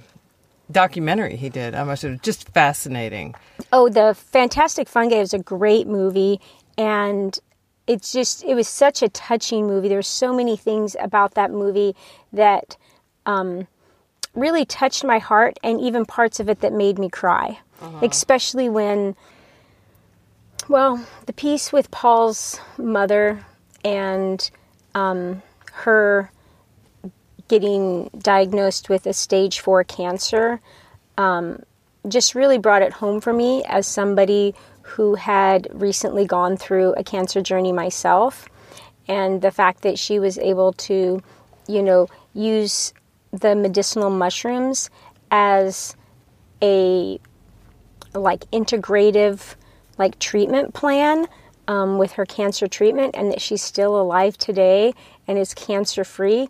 documentary 0.71 1.37
he 1.37 1.49
did 1.49 1.75
on 1.75 1.87
mushrooms, 1.87 2.21
just 2.23 2.49
fascinating. 2.51 3.35
Oh, 3.73 3.89
the 3.89 4.15
Fantastic 4.15 4.89
Fungi 4.89 5.17
is 5.17 5.35
a 5.35 5.39
great 5.39 5.87
movie, 5.87 6.41
and 6.79 7.39
it's 7.87 8.13
just 8.13 8.45
it 8.45 8.55
was 8.55 8.69
such 8.69 9.03
a 9.03 9.09
touching 9.09 9.67
movie. 9.67 9.89
There's 9.89 10.07
so 10.07 10.33
many 10.33 10.57
things 10.57 10.97
about 11.01 11.35
that 11.35 11.51
movie 11.51 11.95
that 12.33 12.77
um, 13.27 13.67
really 14.35 14.65
touched 14.65 15.05
my 15.05 15.19
heart, 15.19 15.59
and 15.63 15.81
even 15.81 16.05
parts 16.05 16.41
of 16.41 16.49
it 16.49 16.61
that 16.61 16.73
made 16.73 16.99
me 16.99 17.09
cry, 17.09 17.59
especially 18.03 18.69
when. 18.69 19.17
Well, 20.69 21.05
the 21.27 21.33
piece 21.33 21.73
with 21.73 21.91
Paul's 21.91 22.61
mother 22.79 23.45
and 23.85 24.49
um, 24.95 25.43
her 25.73 26.31
getting 27.49 28.09
diagnosed 28.17 28.89
with 28.89 29.07
a 29.07 29.13
stage 29.13 29.61
four 29.61 29.83
cancer 29.85 30.61
just 32.09 32.35
really 32.35 32.59
brought 32.59 32.83
it 32.83 32.93
home 32.93 33.21
for 33.21 33.33
me 33.33 33.63
as 33.65 33.87
somebody 33.87 34.55
who 34.83 35.15
had 35.15 35.69
recently 35.73 36.27
gone 36.27 36.57
through 36.57 36.93
a 36.95 37.05
cancer 37.05 37.41
journey 37.43 37.73
myself. 37.73 38.49
And 39.09 39.43
the 39.43 39.51
fact 39.51 39.83
that 39.83 39.99
she 39.99 40.19
was 40.19 40.39
able 40.39 40.73
to, 40.75 41.23
you 41.69 41.83
know, 41.83 42.09
use 42.35 42.93
the 43.33 43.55
medicinal 43.57 44.11
mushrooms 44.11 44.91
as 45.31 45.97
a 46.63 47.19
like 48.15 48.51
integrative 48.53 49.55
like 49.99 50.19
treatment 50.19 50.75
plan 50.75 51.27
um, 51.69 51.99
with 51.99 52.13
her 52.13 52.27
cancer 52.27 52.67
treatment 52.69 53.15
and 53.17 53.31
that 53.33 53.41
she's 53.41 53.63
still 53.63 54.01
alive 54.01 54.37
today 54.39 54.93
and 55.27 55.39
is 55.39 55.55
cancer 55.55 56.05
free 56.05 56.49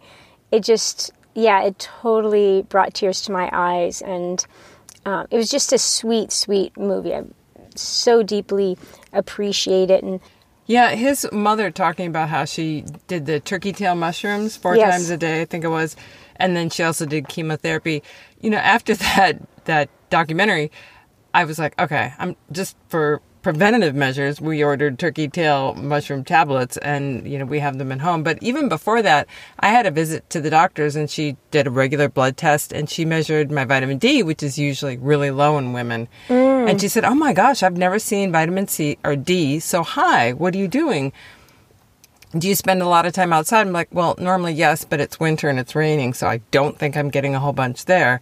it 0.50 0.64
just 0.64 1.12
yeah 1.34 1.62
it 1.62 1.78
totally 1.78 2.62
brought 2.68 2.94
tears 2.94 3.22
to 3.22 3.32
my 3.32 3.48
eyes 3.52 4.02
and 4.02 4.46
um, 5.06 5.26
it 5.30 5.36
was 5.36 5.50
just 5.50 5.72
a 5.72 5.78
sweet 5.78 6.32
sweet 6.32 6.76
movie. 6.76 7.14
I 7.14 7.24
so 7.76 8.22
deeply 8.22 8.78
appreciate 9.12 9.90
it 9.90 10.02
and 10.04 10.20
Yeah, 10.66 10.90
his 10.94 11.28
mother 11.32 11.70
talking 11.70 12.06
about 12.08 12.28
how 12.30 12.44
she 12.44 12.84
did 13.08 13.26
the 13.26 13.40
turkey 13.40 13.72
tail 13.72 13.94
mushrooms 13.94 14.56
four 14.56 14.78
Yes. 14.78 14.92
times 14.92 15.10
a 15.10 15.16
day, 15.16 15.42
I 15.42 15.44
think 15.44 15.64
it 15.64 15.68
was, 15.68 15.96
and 16.36 16.56
then 16.56 16.70
she 16.70 16.82
also 16.82 17.06
did 17.06 17.28
chemotherapy. 17.28 18.02
You 18.40 18.50
know, 18.50 18.58
after 18.58 18.94
that 19.16 19.40
that 19.64 19.88
documentary, 20.10 20.70
I 21.34 21.44
was 21.44 21.58
like, 21.58 21.80
okay, 21.80 22.12
I'm 22.18 22.36
just 22.50 22.76
for 22.88 23.20
preventative 23.42 23.94
measures. 23.94 24.40
We 24.40 24.62
ordered 24.62 24.98
turkey 24.98 25.28
tail 25.28 25.74
mushroom 25.74 26.24
tablets, 26.24 26.76
and 26.78 27.30
you 27.30 27.38
know 27.38 27.44
we 27.44 27.58
have 27.58 27.78
them 27.78 27.92
at 27.92 28.00
home. 28.00 28.22
But 28.22 28.38
even 28.42 28.68
before 28.68 29.02
that, 29.02 29.26
I 29.58 29.68
had 29.68 29.86
a 29.86 29.90
visit 29.90 30.28
to 30.30 30.40
the 30.40 30.50
doctors, 30.50 30.96
and 30.96 31.10
she 31.10 31.36
did 31.50 31.66
a 31.66 31.70
regular 31.70 32.08
blood 32.08 32.36
test, 32.36 32.72
and 32.72 32.88
she 32.88 33.04
measured 33.04 33.50
my 33.50 33.64
vitamin 33.64 33.98
D, 33.98 34.22
which 34.22 34.42
is 34.42 34.58
usually 34.58 34.96
really 34.96 35.30
low 35.30 35.58
in 35.58 35.72
women. 35.72 36.08
And 36.28 36.78
mm. 36.78 36.80
she 36.80 36.88
said, 36.88 37.04
"Oh 37.04 37.14
my 37.14 37.32
gosh, 37.32 37.62
I've 37.62 37.76
never 37.76 37.98
seen 37.98 38.32
vitamin 38.32 38.68
C 38.68 38.98
or 39.04 39.16
D 39.16 39.58
so 39.60 39.82
high. 39.82 40.32
What 40.32 40.54
are 40.54 40.58
you 40.58 40.68
doing?" 40.68 41.12
Do 42.36 42.48
you 42.48 42.54
spend 42.54 42.82
a 42.82 42.86
lot 42.88 43.06
of 43.06 43.12
time 43.12 43.32
outside? 43.32 43.60
I'm 43.66 43.72
like, 43.72 43.88
well, 43.92 44.14
normally 44.18 44.52
yes, 44.54 44.84
but 44.84 45.00
it's 45.00 45.20
winter 45.20 45.48
and 45.48 45.58
it's 45.58 45.74
raining, 45.74 46.14
so 46.14 46.26
I 46.26 46.38
don't 46.50 46.78
think 46.78 46.96
I'm 46.96 47.10
getting 47.10 47.34
a 47.34 47.40
whole 47.40 47.52
bunch 47.52 47.84
there. 47.84 48.20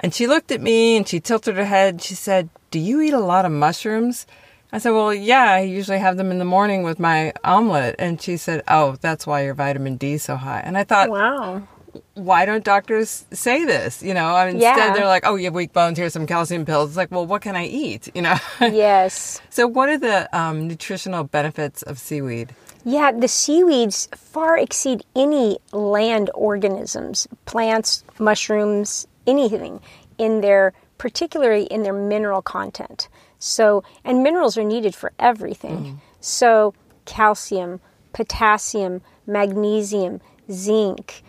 And 0.00 0.14
she 0.14 0.26
looked 0.26 0.50
at 0.50 0.60
me 0.60 0.96
and 0.96 1.06
she 1.08 1.20
tilted 1.20 1.56
her 1.56 1.64
head. 1.64 2.02
She 2.02 2.14
said, 2.14 2.48
Do 2.70 2.78
you 2.78 3.00
eat 3.00 3.14
a 3.14 3.20
lot 3.20 3.44
of 3.44 3.52
mushrooms? 3.52 4.26
I 4.72 4.78
said, 4.78 4.90
Well, 4.90 5.14
yeah, 5.14 5.44
I 5.52 5.60
usually 5.60 5.98
have 5.98 6.16
them 6.16 6.30
in 6.30 6.38
the 6.38 6.44
morning 6.44 6.82
with 6.82 6.98
my 6.98 7.32
omelet. 7.44 7.94
And 7.98 8.20
she 8.20 8.36
said, 8.36 8.62
Oh, 8.68 8.96
that's 9.00 9.26
why 9.26 9.44
your 9.44 9.54
vitamin 9.54 9.96
D 9.96 10.14
is 10.14 10.22
so 10.24 10.36
high. 10.36 10.60
And 10.60 10.76
I 10.76 10.84
thought, 10.84 11.08
wow 11.08 11.66
why 12.14 12.44
don't 12.44 12.64
doctors 12.64 13.24
say 13.32 13.64
this? 13.64 14.02
You 14.02 14.14
know, 14.14 14.34
I 14.34 14.46
mean, 14.46 14.56
instead 14.56 14.76
Yeah. 14.76 14.92
they're 14.92 15.06
like, 15.06 15.24
Oh, 15.26 15.36
you 15.36 15.44
have 15.46 15.54
weak 15.54 15.72
bones, 15.72 15.98
here's 15.98 16.12
some 16.12 16.26
calcium 16.26 16.64
pills. 16.64 16.90
It's 16.90 16.96
like, 16.96 17.10
Well, 17.10 17.26
what 17.26 17.42
can 17.42 17.56
I 17.56 17.66
eat? 17.66 18.08
You 18.14 18.22
know? 18.22 18.36
yes 18.60 19.40
so, 19.50 19.66
what 19.66 19.88
are 19.88 19.98
the 19.98 20.38
um, 20.38 20.68
nutritional 20.68 21.24
benefits 21.24 21.82
of 21.82 21.98
seaweed? 21.98 22.54
Yeah, 22.88 23.10
the 23.10 23.26
seaweeds 23.26 24.08
far 24.14 24.56
exceed 24.56 25.02
any 25.16 25.58
land 25.72 26.30
organisms, 26.34 27.26
plants, 27.44 28.04
mushrooms, 28.20 29.08
anything 29.26 29.80
in 30.18 30.40
their 30.40 30.72
particularly 30.96 31.64
in 31.64 31.82
their 31.82 31.92
mineral 31.92 32.42
content. 32.42 33.08
So, 33.40 33.82
and 34.04 34.22
minerals 34.22 34.56
are 34.56 34.62
needed 34.62 34.94
for 34.94 35.12
everything. 35.18 36.00
So, 36.20 36.74
calcium, 37.06 37.80
potassium, 38.12 39.02
magnesium, 39.26 40.20
zinc, 40.50 41.24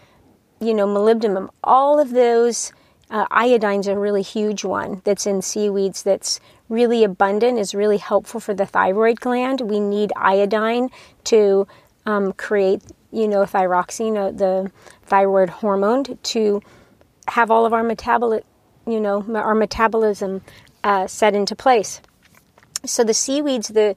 you 0.61 0.75
know, 0.75 0.87
molybdenum, 0.87 1.49
all 1.63 1.99
of 1.99 2.11
those 2.11 2.71
uh, 3.09 3.25
iodine's 3.31 3.87
a 3.87 3.97
really 3.97 4.21
huge 4.21 4.63
one 4.63 5.01
that's 5.05 5.25
in 5.25 5.41
seaweeds 5.41 6.03
that's 6.03 6.39
really 6.69 7.03
abundant, 7.03 7.59
is 7.59 7.73
really 7.73 7.97
helpful 7.97 8.39
for 8.39 8.53
the 8.53 8.65
thyroid 8.65 9.19
gland. 9.19 9.61
We 9.61 9.79
need 9.79 10.11
iodine 10.15 10.89
to 11.25 11.67
um, 12.05 12.33
create, 12.33 12.81
you 13.11 13.27
know, 13.27 13.43
thyroxine, 13.43 14.17
uh, 14.17 14.31
the 14.31 14.71
thyroid 15.03 15.49
hormone, 15.49 16.03
to 16.03 16.61
have 17.27 17.51
all 17.51 17.65
of 17.65 17.73
our 17.73 17.83
metabolic, 17.83 18.43
you 18.85 18.99
know, 18.99 19.25
our 19.35 19.55
metabolism 19.55 20.41
uh, 20.83 21.07
set 21.07 21.35
into 21.35 21.55
place. 21.55 22.01
So 22.85 23.03
the 23.03 23.13
seaweeds, 23.13 23.69
the 23.69 23.95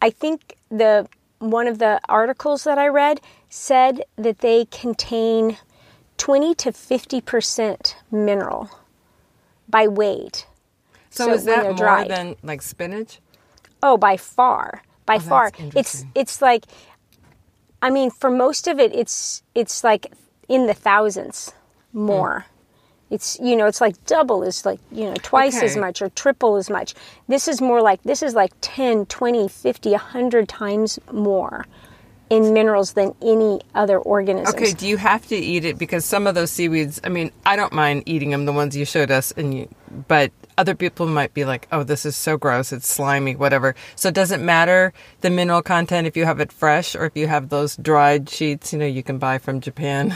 I 0.00 0.10
think 0.10 0.56
the 0.70 1.08
one 1.38 1.68
of 1.68 1.78
the 1.78 2.00
articles 2.08 2.64
that 2.64 2.78
I 2.78 2.88
read 2.88 3.20
said 3.48 4.02
that 4.16 4.38
they 4.38 4.64
contain 4.66 5.58
20 6.16 6.54
to 6.56 6.72
50 6.72 7.20
percent 7.20 7.96
mineral 8.10 8.70
by 9.68 9.86
weight. 9.86 10.46
So, 11.18 11.26
So 11.26 11.32
is 11.34 11.44
that 11.46 11.64
more 11.64 11.74
dried. 11.74 12.10
than 12.10 12.36
like 12.44 12.62
spinach? 12.62 13.18
Oh, 13.82 13.96
by 13.96 14.16
far, 14.16 14.82
by 15.04 15.16
Oh, 15.16 15.18
far. 15.18 15.52
It's 15.74 16.04
it's 16.14 16.40
like, 16.40 16.64
I 17.82 17.90
mean, 17.90 18.10
for 18.10 18.30
most 18.30 18.68
of 18.68 18.78
it, 18.78 18.94
it's 18.94 19.42
it's 19.52 19.82
like 19.82 20.12
in 20.48 20.68
the 20.68 20.74
thousands 20.74 21.52
more. 21.92 22.46
Hmm. 22.46 23.14
It's 23.14 23.36
you 23.40 23.56
know, 23.56 23.66
it's 23.66 23.80
like 23.80 23.96
double 24.06 24.44
is 24.44 24.64
like 24.64 24.78
you 24.92 25.06
know 25.06 25.16
twice 25.20 25.60
as 25.60 25.76
much 25.76 26.00
or 26.02 26.08
triple 26.10 26.54
as 26.54 26.70
much. 26.70 26.94
This 27.26 27.48
is 27.48 27.60
more 27.60 27.82
like 27.82 28.00
this 28.04 28.22
is 28.22 28.34
like 28.34 28.52
10, 28.60 29.06
20, 29.06 29.48
50, 29.48 29.90
100 29.90 30.48
times 30.48 31.00
more 31.10 31.66
in 32.30 32.52
minerals 32.52 32.92
than 32.92 33.14
any 33.22 33.60
other 33.74 33.98
organisms. 33.98 34.54
Okay, 34.54 34.72
do 34.72 34.86
you 34.86 34.96
have 34.96 35.26
to 35.28 35.36
eat 35.36 35.64
it 35.64 35.78
because 35.78 36.04
some 36.04 36.26
of 36.26 36.34
those 36.34 36.50
seaweeds? 36.50 37.00
I 37.04 37.08
mean, 37.08 37.32
I 37.46 37.56
don't 37.56 37.72
mind 37.72 38.02
eating 38.06 38.30
them, 38.30 38.44
the 38.44 38.52
ones 38.52 38.76
you 38.76 38.84
showed 38.84 39.10
us, 39.10 39.32
and 39.32 39.54
you, 39.54 39.68
but 40.08 40.30
other 40.56 40.74
people 40.74 41.06
might 41.06 41.32
be 41.34 41.44
like, 41.44 41.66
"Oh, 41.72 41.82
this 41.82 42.04
is 42.04 42.16
so 42.16 42.36
gross, 42.36 42.72
it's 42.72 42.88
slimy, 42.88 43.36
whatever." 43.36 43.74
So, 43.96 44.10
does 44.10 44.30
it 44.30 44.40
matter 44.40 44.92
the 45.20 45.30
mineral 45.30 45.62
content 45.62 46.06
if 46.06 46.16
you 46.16 46.24
have 46.24 46.40
it 46.40 46.52
fresh 46.52 46.94
or 46.94 47.06
if 47.06 47.16
you 47.16 47.26
have 47.26 47.48
those 47.48 47.76
dried 47.76 48.28
sheets? 48.28 48.72
You 48.72 48.80
know, 48.80 48.86
you 48.86 49.02
can 49.02 49.18
buy 49.18 49.38
from 49.38 49.60
Japan. 49.60 50.14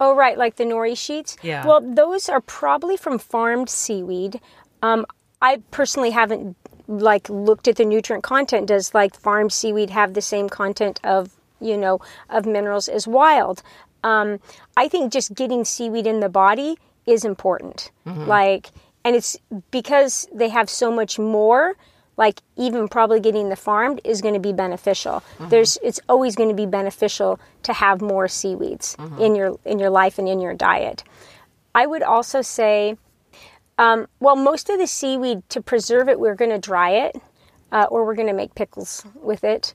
Oh, 0.00 0.14
right, 0.14 0.36
like 0.36 0.56
the 0.56 0.64
nori 0.64 0.96
sheets. 0.96 1.36
Yeah. 1.42 1.66
Well, 1.66 1.80
those 1.80 2.28
are 2.28 2.40
probably 2.40 2.96
from 2.96 3.18
farmed 3.18 3.70
seaweed. 3.70 4.40
Um, 4.82 5.06
I 5.40 5.62
personally 5.70 6.10
haven't 6.10 6.56
like 7.00 7.28
looked 7.28 7.68
at 7.68 7.76
the 7.76 7.84
nutrient 7.84 8.24
content. 8.24 8.66
Does 8.66 8.94
like 8.94 9.14
farmed 9.14 9.52
seaweed 9.52 9.90
have 9.90 10.14
the 10.14 10.22
same 10.22 10.48
content 10.48 11.00
of 11.04 11.30
you 11.60 11.76
know 11.76 12.00
of 12.28 12.46
minerals 12.46 12.88
as 12.88 13.06
wild? 13.06 13.62
Um, 14.04 14.40
I 14.76 14.88
think 14.88 15.12
just 15.12 15.34
getting 15.34 15.64
seaweed 15.64 16.06
in 16.06 16.20
the 16.20 16.28
body 16.28 16.76
is 17.06 17.24
important. 17.24 17.90
Mm-hmm. 18.06 18.26
Like, 18.26 18.70
and 19.04 19.14
it's 19.14 19.36
because 19.70 20.28
they 20.32 20.48
have 20.48 20.68
so 20.68 20.90
much 20.90 21.18
more. 21.18 21.76
Like 22.18 22.42
even 22.56 22.88
probably 22.88 23.20
getting 23.20 23.48
the 23.48 23.56
farmed 23.56 24.02
is 24.04 24.20
going 24.20 24.34
to 24.34 24.40
be 24.40 24.52
beneficial. 24.52 25.24
Mm-hmm. 25.38 25.48
There's 25.48 25.78
it's 25.82 25.98
always 26.10 26.36
going 26.36 26.50
to 26.50 26.54
be 26.54 26.66
beneficial 26.66 27.40
to 27.62 27.72
have 27.72 28.02
more 28.02 28.28
seaweeds 28.28 28.96
mm-hmm. 28.96 29.18
in 29.18 29.34
your 29.34 29.58
in 29.64 29.78
your 29.78 29.88
life 29.88 30.18
and 30.18 30.28
in 30.28 30.38
your 30.38 30.52
diet. 30.52 31.04
I 31.74 31.86
would 31.86 32.02
also 32.02 32.42
say, 32.42 32.96
um, 33.78 34.06
well, 34.20 34.36
most 34.36 34.70
of 34.70 34.78
the 34.78 34.86
seaweed 34.86 35.48
to 35.50 35.60
preserve 35.60 36.08
it, 36.08 36.20
we're 36.20 36.34
going 36.34 36.50
to 36.50 36.58
dry 36.58 36.90
it, 36.90 37.16
uh, 37.70 37.86
or 37.90 38.04
we're 38.04 38.14
going 38.14 38.28
to 38.28 38.34
make 38.34 38.54
pickles 38.54 39.04
with 39.14 39.44
it. 39.44 39.74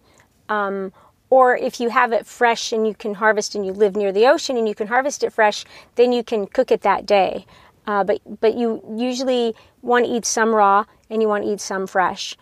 Um, 0.49 0.93
or 1.29 1.57
if 1.57 1.79
you 1.79 1.89
have 1.89 2.13
it 2.13 2.25
fresh 2.25 2.71
and 2.71 2.87
you 2.87 2.93
can 2.93 3.15
harvest 3.15 3.55
and 3.55 3.65
you 3.65 3.73
live 3.73 3.95
near 3.95 4.11
the 4.11 4.27
ocean 4.27 4.55
and 4.55 4.67
you 4.67 4.75
can 4.75 4.87
harvest 4.87 5.23
it 5.23 5.33
fresh, 5.33 5.65
then 5.95 6.13
you 6.13 6.23
can 6.23 6.47
cook 6.47 6.71
it 6.71 6.81
that 6.81 7.05
day. 7.05 7.45
Uh, 7.85 8.03
but 8.03 8.19
but 8.39 8.55
you 8.55 8.83
usually 8.95 9.55
want 9.81 10.05
to 10.05 10.11
eat 10.11 10.25
some 10.25 10.53
raw 10.53 10.85
and 11.09 11.21
you 11.21 11.27
want 11.27 11.43
to 11.43 11.51
eat 11.51 11.61
some 11.61 11.87
fresh. 11.87 12.35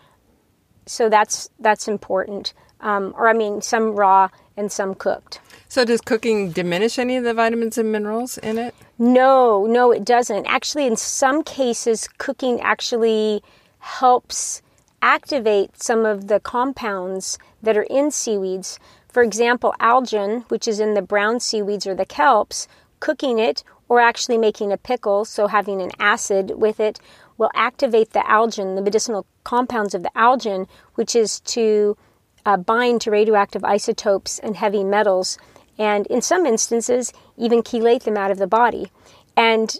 So 0.86 1.08
that's 1.08 1.48
that's 1.58 1.88
important. 1.88 2.52
Um, 2.80 3.14
or 3.16 3.28
I 3.28 3.32
mean, 3.32 3.60
some 3.62 3.96
raw 3.96 4.28
and 4.56 4.70
some 4.70 4.94
cooked. 4.94 5.40
So 5.76 5.84
does 5.84 6.00
cooking 6.00 6.52
diminish 6.52 6.98
any 6.98 7.18
of 7.18 7.24
the 7.24 7.34
vitamins 7.34 7.76
and 7.76 7.92
minerals 7.92 8.38
in 8.38 8.56
it? 8.56 8.74
No, 8.98 9.66
no, 9.66 9.92
it 9.92 10.06
doesn't. 10.06 10.46
Actually, 10.46 10.86
in 10.86 10.96
some 10.96 11.44
cases, 11.44 12.08
cooking 12.16 12.62
actually 12.62 13.42
helps 13.80 14.62
activate 15.02 15.82
some 15.82 16.06
of 16.06 16.28
the 16.28 16.40
compounds 16.40 17.38
that 17.62 17.76
are 17.76 17.86
in 17.90 18.10
seaweeds. 18.10 18.78
For 19.10 19.22
example, 19.22 19.74
algin, 19.78 20.48
which 20.50 20.66
is 20.66 20.80
in 20.80 20.94
the 20.94 21.02
brown 21.02 21.40
seaweeds 21.40 21.86
or 21.86 21.94
the 21.94 22.06
kelps, 22.06 22.66
cooking 23.00 23.38
it 23.38 23.62
or 23.90 24.00
actually 24.00 24.38
making 24.38 24.72
a 24.72 24.78
pickle, 24.78 25.26
so 25.26 25.46
having 25.46 25.82
an 25.82 25.90
acid 25.98 26.52
with 26.56 26.80
it, 26.80 26.98
will 27.36 27.50
activate 27.54 28.14
the 28.14 28.20
algin, 28.20 28.76
the 28.76 28.80
medicinal 28.80 29.26
compounds 29.44 29.94
of 29.94 30.02
the 30.02 30.12
algin, 30.16 30.68
which 30.94 31.14
is 31.14 31.40
to 31.40 31.98
uh, 32.46 32.56
bind 32.56 33.02
to 33.02 33.10
radioactive 33.10 33.62
isotopes 33.62 34.38
and 34.38 34.56
heavy 34.56 34.82
metals, 34.82 35.36
and 35.78 36.06
in 36.06 36.22
some 36.22 36.46
instances, 36.46 37.12
even 37.36 37.62
chelate 37.62 38.04
them 38.04 38.16
out 38.16 38.30
of 38.30 38.38
the 38.38 38.46
body. 38.46 38.90
And 39.36 39.78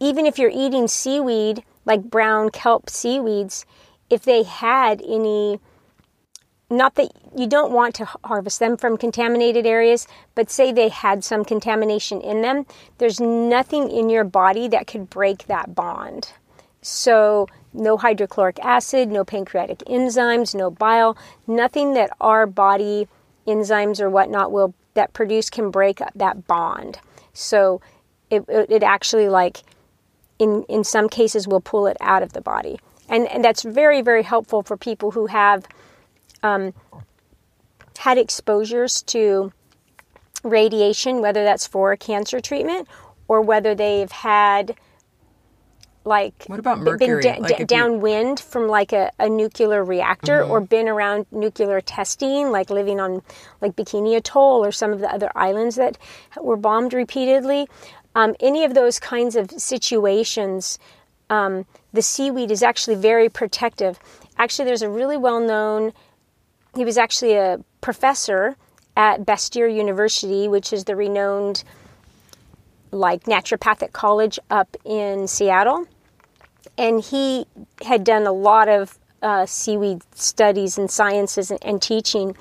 even 0.00 0.26
if 0.26 0.38
you're 0.38 0.50
eating 0.52 0.88
seaweed, 0.88 1.62
like 1.84 2.02
brown 2.02 2.50
kelp 2.50 2.88
seaweeds, 2.88 3.66
if 4.10 4.24
they 4.24 4.42
had 4.42 5.02
any, 5.02 5.60
not 6.70 6.94
that 6.96 7.10
you 7.36 7.46
don't 7.46 7.72
want 7.72 7.94
to 7.96 8.04
harvest 8.24 8.58
them 8.58 8.76
from 8.76 8.96
contaminated 8.96 9.66
areas, 9.66 10.06
but 10.34 10.50
say 10.50 10.72
they 10.72 10.88
had 10.88 11.24
some 11.24 11.44
contamination 11.44 12.20
in 12.20 12.42
them, 12.42 12.66
there's 12.98 13.20
nothing 13.20 13.90
in 13.90 14.10
your 14.10 14.24
body 14.24 14.68
that 14.68 14.86
could 14.86 15.10
break 15.10 15.46
that 15.46 15.74
bond. 15.74 16.32
So, 16.82 17.46
no 17.72 17.96
hydrochloric 17.96 18.58
acid, 18.62 19.08
no 19.08 19.24
pancreatic 19.24 19.78
enzymes, 19.80 20.54
no 20.54 20.70
bile, 20.70 21.16
nothing 21.46 21.94
that 21.94 22.10
our 22.20 22.46
body 22.46 23.06
enzymes 23.46 24.00
or 24.00 24.10
whatnot 24.10 24.50
will 24.50 24.74
that 24.94 25.12
produce 25.12 25.50
can 25.50 25.70
break 25.70 26.00
that 26.14 26.46
bond. 26.46 26.98
So, 27.32 27.80
it, 28.30 28.44
it 28.48 28.82
actually 28.82 29.28
like 29.28 29.62
in 30.38 30.64
in 30.68 30.84
some 30.84 31.08
cases 31.08 31.46
will 31.46 31.60
pull 31.60 31.86
it 31.86 31.96
out 32.00 32.22
of 32.22 32.32
the 32.32 32.40
body, 32.40 32.78
and 33.08 33.28
and 33.28 33.44
that's 33.44 33.62
very 33.62 34.02
very 34.02 34.22
helpful 34.22 34.62
for 34.62 34.76
people 34.76 35.10
who 35.12 35.26
have 35.26 35.66
um, 36.42 36.74
had 37.98 38.18
exposures 38.18 39.02
to 39.02 39.52
radiation, 40.42 41.20
whether 41.20 41.44
that's 41.44 41.66
for 41.66 41.92
a 41.92 41.96
cancer 41.96 42.40
treatment 42.40 42.88
or 43.28 43.40
whether 43.40 43.74
they've 43.74 44.10
had 44.10 44.74
like 46.04 46.44
What 46.46 46.58
about 46.58 46.82
been 46.84 46.92
mercury? 46.92 47.22
da- 47.22 47.38
Like 47.38 47.48
da- 47.48 47.54
if 47.54 47.60
you- 47.60 47.66
downwind 47.66 48.40
from 48.40 48.66
like 48.68 48.92
a, 48.92 49.10
a 49.18 49.28
nuclear 49.28 49.84
reactor 49.84 50.42
or 50.42 50.60
been 50.60 50.88
around 50.88 51.26
nuclear 51.30 51.80
testing 51.80 52.50
like 52.50 52.70
living 52.70 53.00
on 53.00 53.22
like 53.60 53.76
bikini 53.76 54.16
atoll 54.16 54.64
or 54.64 54.72
some 54.72 54.92
of 54.92 55.00
the 55.00 55.12
other 55.12 55.30
islands 55.36 55.76
that 55.76 55.96
were 56.40 56.56
bombed 56.56 56.92
repeatedly 56.92 57.68
um, 58.14 58.34
any 58.40 58.64
of 58.64 58.74
those 58.74 58.98
kinds 58.98 59.36
of 59.36 59.50
situations 59.52 60.78
um, 61.30 61.64
the 61.92 62.02
seaweed 62.02 62.50
is 62.50 62.62
actually 62.62 62.96
very 62.96 63.28
protective 63.28 63.98
actually 64.38 64.64
there's 64.64 64.82
a 64.82 64.88
really 64.90 65.16
well 65.16 65.40
known 65.40 65.92
he 66.74 66.84
was 66.84 66.98
actually 66.98 67.34
a 67.34 67.60
professor 67.80 68.56
at 68.96 69.20
Bastyr 69.24 69.74
University, 69.74 70.48
which 70.48 70.72
is 70.72 70.84
the 70.84 70.94
renowned 70.96 71.64
like 72.90 73.24
naturopathic 73.24 73.92
college 73.92 74.38
up 74.50 74.76
in 74.84 75.26
Seattle. 75.26 75.86
And 76.78 77.02
he 77.02 77.46
had 77.84 78.04
done 78.04 78.26
a 78.26 78.32
lot 78.32 78.68
of 78.68 78.98
uh, 79.22 79.46
seaweed 79.46 80.02
studies 80.14 80.78
and 80.78 80.90
sciences 80.90 81.50
and, 81.50 81.64
and 81.64 81.80
teaching. 81.80 82.36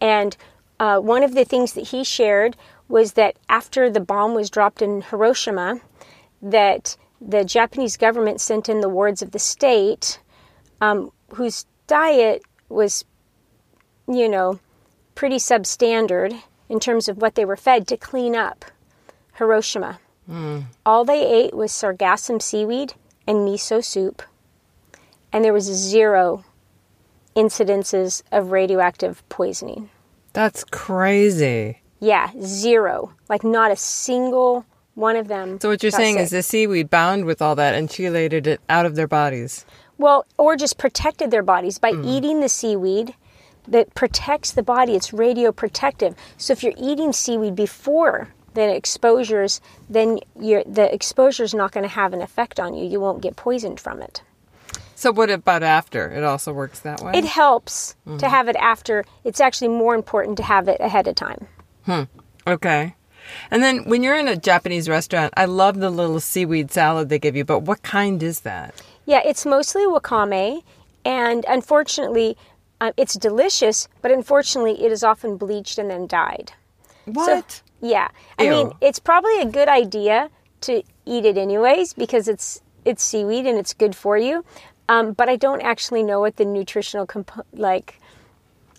And 0.00 0.36
uh, 0.80 0.98
one 0.98 1.22
of 1.22 1.34
the 1.34 1.44
things 1.44 1.74
that 1.74 1.88
he 1.88 2.04
shared 2.04 2.56
was 2.88 3.12
that 3.14 3.36
after 3.48 3.90
the 3.90 4.00
bomb 4.00 4.34
was 4.34 4.50
dropped 4.50 4.82
in 4.82 5.02
Hiroshima, 5.02 5.80
that 6.40 6.96
the 7.20 7.44
Japanese 7.44 7.96
government 7.96 8.40
sent 8.40 8.68
in 8.68 8.80
the 8.80 8.88
wards 8.88 9.22
of 9.22 9.30
the 9.30 9.38
state, 9.38 10.20
um, 10.80 11.10
whose 11.34 11.66
diet 11.86 12.42
was 12.68 13.04
you 14.08 14.28
know, 14.28 14.60
pretty 15.14 15.36
substandard 15.36 16.42
in 16.68 16.80
terms 16.80 17.08
of 17.08 17.18
what 17.18 17.34
they 17.34 17.44
were 17.44 17.56
fed 17.56 17.86
to 17.88 17.96
clean 17.96 18.34
up 18.34 18.64
Hiroshima. 19.34 20.00
All 20.86 21.04
they 21.04 21.26
ate 21.26 21.54
was 21.54 21.72
sargassum 21.72 22.40
seaweed 22.40 22.94
and 23.26 23.38
miso 23.38 23.84
soup, 23.84 24.22
and 25.32 25.44
there 25.44 25.52
was 25.52 25.64
zero 25.64 26.44
incidences 27.36 28.22
of 28.30 28.52
radioactive 28.52 29.26
poisoning. 29.28 29.90
That's 30.32 30.64
crazy. 30.64 31.82
Yeah, 32.00 32.30
zero. 32.40 33.12
Like 33.28 33.44
not 33.44 33.70
a 33.70 33.76
single 33.76 34.66
one 34.94 35.16
of 35.16 35.28
them. 35.28 35.58
So 35.60 35.68
what 35.68 35.82
you're 35.82 35.92
saying 35.92 36.16
sick. 36.16 36.24
is 36.24 36.30
the 36.30 36.42
seaweed 36.42 36.90
bound 36.90 37.24
with 37.24 37.40
all 37.40 37.54
that 37.56 37.74
and 37.74 37.88
chelated 37.88 38.46
it 38.46 38.60
out 38.68 38.86
of 38.86 38.94
their 38.94 39.08
bodies. 39.08 39.64
Well, 39.98 40.26
or 40.36 40.56
just 40.56 40.78
protected 40.78 41.30
their 41.30 41.42
bodies 41.42 41.78
by 41.78 41.92
mm. 41.92 42.06
eating 42.06 42.40
the 42.40 42.48
seaweed 42.48 43.14
that 43.68 43.94
protects 43.94 44.50
the 44.50 44.62
body. 44.62 44.94
It's 44.94 45.12
radio 45.12 45.52
protective. 45.52 46.14
So 46.36 46.52
if 46.52 46.62
you're 46.62 46.74
eating 46.76 47.12
seaweed 47.12 47.54
before 47.54 48.28
the 48.54 48.74
exposures, 48.74 49.60
then 49.88 50.20
your 50.38 50.62
the 50.64 50.92
exposure 50.92 51.44
is 51.44 51.54
not 51.54 51.72
going 51.72 51.84
to 51.84 51.94
have 51.94 52.12
an 52.12 52.22
effect 52.22 52.60
on 52.60 52.74
you. 52.74 52.84
You 52.84 53.00
won't 53.00 53.22
get 53.22 53.36
poisoned 53.36 53.80
from 53.80 54.02
it. 54.02 54.22
So 54.94 55.10
what 55.10 55.30
about 55.30 55.62
after? 55.62 56.10
It 56.12 56.22
also 56.22 56.52
works 56.52 56.80
that 56.80 57.00
way. 57.02 57.12
It 57.14 57.24
helps 57.24 57.96
to 58.18 58.28
have 58.28 58.46
it 58.46 58.54
after. 58.56 59.04
It's 59.24 59.40
actually 59.40 59.68
more 59.68 59.96
important 59.96 60.36
to 60.36 60.44
have 60.44 60.68
it 60.68 60.80
ahead 60.80 61.08
of 61.08 61.16
time. 61.16 61.48
Hmm. 61.86 62.02
Okay. 62.46 62.94
And 63.50 63.62
then 63.62 63.84
when 63.84 64.02
you're 64.02 64.16
in 64.16 64.28
a 64.28 64.36
Japanese 64.36 64.88
restaurant, 64.88 65.32
I 65.36 65.46
love 65.46 65.78
the 65.78 65.90
little 65.90 66.20
seaweed 66.20 66.70
salad 66.70 67.08
they 67.08 67.18
give 67.18 67.34
you, 67.34 67.44
but 67.44 67.60
what 67.60 67.82
kind 67.82 68.22
is 68.22 68.40
that? 68.40 68.80
Yeah, 69.04 69.22
it's 69.24 69.44
mostly 69.44 69.86
wakame, 69.86 70.62
and 71.04 71.44
unfortunately, 71.48 72.36
uh, 72.80 72.92
it's 72.96 73.14
delicious. 73.14 73.88
But 74.02 74.12
unfortunately, 74.12 74.84
it 74.84 74.92
is 74.92 75.02
often 75.02 75.36
bleached 75.36 75.78
and 75.78 75.90
then 75.90 76.06
dyed. 76.06 76.52
What? 77.06 77.62
Yeah, 77.82 78.08
I 78.38 78.48
mean, 78.48 78.72
it's 78.80 78.98
probably 79.00 79.40
a 79.40 79.46
good 79.46 79.68
idea 79.68 80.30
to 80.62 80.82
eat 81.04 81.24
it 81.26 81.36
anyways 81.36 81.92
because 81.94 82.28
it's 82.28 82.62
it's 82.84 83.02
seaweed 83.02 83.44
and 83.46 83.58
it's 83.58 83.74
good 83.74 83.94
for 83.96 84.16
you. 84.16 84.44
Um, 84.88 85.12
but 85.12 85.28
I 85.28 85.36
don't 85.36 85.60
actually 85.62 86.02
know 86.02 86.20
what 86.20 86.36
the 86.36 86.44
nutritional 86.44 87.06
compo- 87.06 87.44
like 87.52 87.98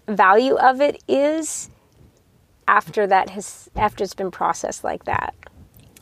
value 0.08 0.56
of 0.56 0.82
it 0.82 1.02
is 1.08 1.70
after 2.68 3.06
that 3.08 3.30
has 3.32 3.70
after 3.76 4.04
it's 4.04 4.14
been 4.14 4.32
processed 4.32 4.84
like 4.84 5.04
that. 5.06 5.34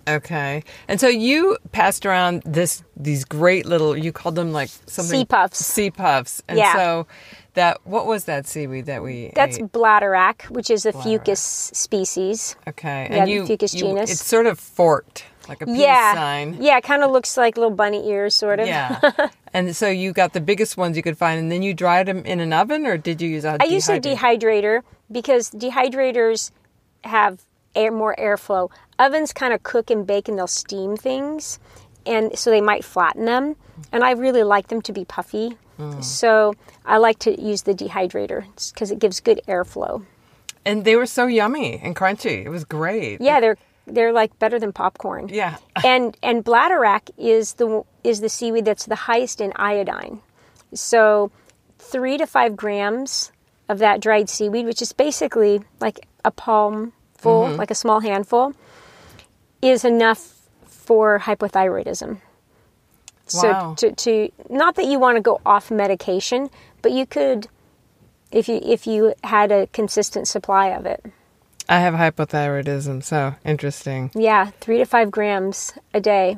okay. 0.08 0.64
And 0.88 1.00
so 1.00 1.08
you 1.08 1.58
passed 1.72 2.06
around 2.06 2.44
this 2.46 2.84
these 2.98 3.26
great 3.26 3.66
little 3.66 3.98
you 3.98 4.12
called 4.12 4.36
them 4.36 4.52
like 4.52 4.70
something 4.88 5.20
Sea 5.22 5.26
puffs. 5.26 5.60
Sea 5.66 5.92
puffs. 5.92 6.42
And 6.48 6.58
Yeah. 6.60 6.74
so 6.76 7.08
that 7.54 7.86
what 7.86 8.06
was 8.06 8.26
that 8.26 8.48
seaweed 8.48 8.86
that 8.86 9.04
we 9.04 9.32
That's 9.36 9.58
ate? 9.58 9.72
bladderwrack, 9.72 10.50
which 10.50 10.70
is 10.70 10.86
a 10.86 10.94
fucus 10.94 11.40
species. 11.76 12.56
Okay. 12.68 13.08
yeah, 13.10 13.22
and 13.24 13.30
you, 13.30 13.44
Fucus 13.44 13.74
you- 13.74 13.82
genus. 13.82 14.12
it's 14.12 14.24
sort 14.26 14.46
of 14.46 14.60
forked, 14.60 15.26
like 15.50 15.62
a 15.62 15.66
peace 15.66 15.78
yeah, 15.80 16.14
sign. 16.14 16.58
yeah, 16.62 16.78
it 16.78 16.84
kind 16.84 17.04
of 17.04 17.12
looks 17.12 17.36
like 17.38 17.58
little 17.58 17.76
bunny 17.76 18.08
ears, 18.10 18.36
sort 18.36 18.60
of. 18.60 18.68
Yeah. 18.68 19.00
and 19.54 19.76
so 19.76 19.88
you 19.90 20.14
got 20.14 20.34
the 20.34 20.40
biggest 20.42 20.78
ones 20.78 20.96
you 20.96 21.04
could 21.04 21.18
find, 21.18 21.40
and 21.40 21.52
then 21.52 21.62
you 21.62 21.74
dried 21.74 22.06
them 22.08 22.24
in 22.26 22.40
an 22.40 22.54
oven, 22.54 22.86
or 22.86 22.98
did 22.98 23.22
you 23.22 23.28
use 23.30 23.44
a 23.44 23.58
I 23.60 23.66
use 23.66 23.90
a 23.90 24.00
dehydrator? 24.00 24.16
dehydrator 24.18 24.82
because 25.12 25.52
dehydrators 25.52 26.52
have 27.04 27.42
air, 27.76 27.92
more 27.92 28.16
airflow. 28.18 28.70
Ovens 29.00 29.34
kind 29.34 29.54
of 29.54 29.64
cook 29.64 29.90
and 29.90 30.06
bake 30.08 30.28
and 30.30 30.38
they'll 30.38 30.48
steam 30.48 30.96
things, 30.96 31.60
and 32.06 32.38
so 32.38 32.50
they 32.50 32.62
might 32.62 32.86
flatten 32.86 33.26
them. 33.26 33.56
And 33.92 34.04
I 34.04 34.12
really 34.12 34.44
like 34.44 34.68
them 34.68 34.82
to 34.84 34.94
be 34.94 35.04
puffy, 35.06 35.58
so 36.02 36.54
I 36.86 36.98
like 36.98 37.20
to 37.20 37.42
use 37.42 37.64
the 37.64 37.74
dehydrator 37.74 38.46
because 38.74 38.92
it 38.92 39.00
gives 39.00 39.20
good 39.20 39.42
airflow. 39.48 40.06
And 40.66 40.86
they 40.86 40.96
were 40.96 41.08
so 41.08 41.26
yummy 41.26 41.80
and 41.82 41.96
crunchy. 41.96 42.46
It 42.46 42.50
was 42.50 42.66
great. 42.66 43.20
Yeah, 43.22 43.40
they're 43.40 43.58
they're 43.88 44.14
like 44.14 44.38
better 44.38 44.60
than 44.60 44.72
popcorn. 44.74 45.30
Yeah. 45.30 45.58
and 45.84 46.16
and 46.22 46.46
bladderwrack 46.46 47.10
is 47.18 47.54
the 47.56 47.84
is 48.04 48.22
the 48.22 48.30
seaweed 48.30 48.66
that's 48.66 48.86
the 48.86 48.96
highest 48.96 49.42
in 49.42 49.54
iodine. 49.56 50.22
So, 50.74 51.32
three 51.80 52.18
to 52.18 52.26
five 52.28 52.56
grams 52.56 53.32
of 53.68 53.80
that 53.80 54.00
dried 54.02 54.30
seaweed, 54.30 54.66
which 54.66 54.82
is 54.82 54.94
basically 54.94 55.62
like 55.80 56.08
a 56.24 56.32
palm 56.32 56.94
full, 57.18 57.48
Mm-hmm. 57.48 57.58
like 57.58 57.72
a 57.72 57.76
small 57.76 58.00
handful, 58.00 58.54
is 59.62 59.84
enough 59.84 60.48
for 60.66 61.20
hypothyroidism. 61.20 62.20
Wow. 63.34 63.76
So 63.78 63.90
to, 63.90 63.96
to 63.96 64.32
not 64.50 64.76
that 64.76 64.86
you 64.86 65.00
want 65.00 65.18
to 65.18 65.22
go 65.22 65.42
off 65.46 65.72
medication, 65.72 66.50
but 66.82 66.92
you 66.92 67.06
could 67.06 67.48
if 68.32 68.48
you 68.48 68.60
if 68.64 68.88
you 68.88 69.14
had 69.24 69.52
a 69.52 69.68
consistent 69.68 70.28
supply 70.28 70.68
of 70.68 70.86
it. 70.86 71.06
I 71.70 71.80
have 71.80 71.94
hypothyroidism, 71.94 73.04
so 73.04 73.36
interesting. 73.46 74.12
Yeah, 74.14 74.52
three 74.60 74.78
to 74.80 74.86
five 74.86 75.12
grams 75.12 75.74
a 75.94 76.02
day. 76.02 76.38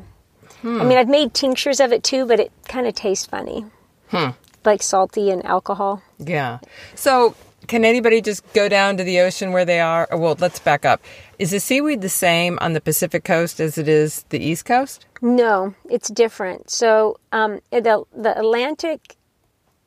Hmm. 0.62 0.82
I 0.82 0.86
mean, 0.86 0.98
I've 0.98 1.10
made 1.10 1.34
tinctures 1.34 1.80
of 1.80 1.92
it 1.92 2.04
too, 2.04 2.26
but 2.26 2.40
it 2.40 2.52
kind 2.68 2.86
of 2.88 2.94
tastes 2.94 3.26
funny, 3.26 3.66
Hmm. 4.10 4.30
Like 4.66 4.84
salty 4.84 5.30
and 5.30 5.46
alcohol. 5.46 6.02
Yeah. 6.20 6.60
So, 6.96 7.36
can 7.68 7.86
anybody 7.86 8.22
just 8.22 8.44
go 8.54 8.68
down 8.68 8.98
to 8.98 9.04
the 9.04 9.20
ocean 9.22 9.52
where 9.52 9.66
they 9.66 9.80
are? 9.80 10.08
Or, 10.12 10.18
well, 10.18 10.38
let's 10.40 10.60
back 10.60 10.86
up. 10.86 11.02
Is 11.40 11.52
the 11.52 11.60
seaweed 11.60 12.02
the 12.02 12.10
same 12.10 12.58
on 12.62 12.74
the 12.74 12.82
Pacific 12.82 13.24
coast 13.24 13.60
as 13.60 13.78
it 13.78 13.88
is 13.88 14.24
the 14.30 14.40
East 14.40 14.66
Coast? 14.66 15.06
No, 15.22 15.74
it's 15.90 16.10
different. 16.10 16.70
So 16.70 17.18
um, 17.32 17.62
the 17.72 18.04
the 18.16 18.38
Atlantic 18.38 19.16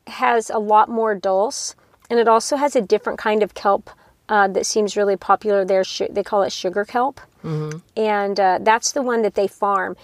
has 0.06 0.50
a 0.50 0.58
lot 0.58 0.88
more 0.88 1.14
dulse, 1.14 1.74
and 2.08 2.18
it 2.18 2.28
also 2.28 2.56
has 2.56 2.76
a 2.76 2.80
different 2.80 3.18
kind 3.18 3.42
of 3.42 3.54
kelp 3.54 3.90
uh, 4.28 4.48
that 4.48 4.66
seems 4.66 4.96
really 4.96 5.16
popular 5.16 5.64
there. 5.64 5.84
They 6.10 6.22
call 6.22 6.42
it 6.42 6.52
sugar 6.52 6.84
kelp, 6.84 7.20
and 7.96 8.40
uh, 8.40 8.58
that's 8.62 8.92
the 8.92 9.02
one 9.02 9.22
that 9.22 9.34
they 9.34 9.46
farm. 9.46 9.96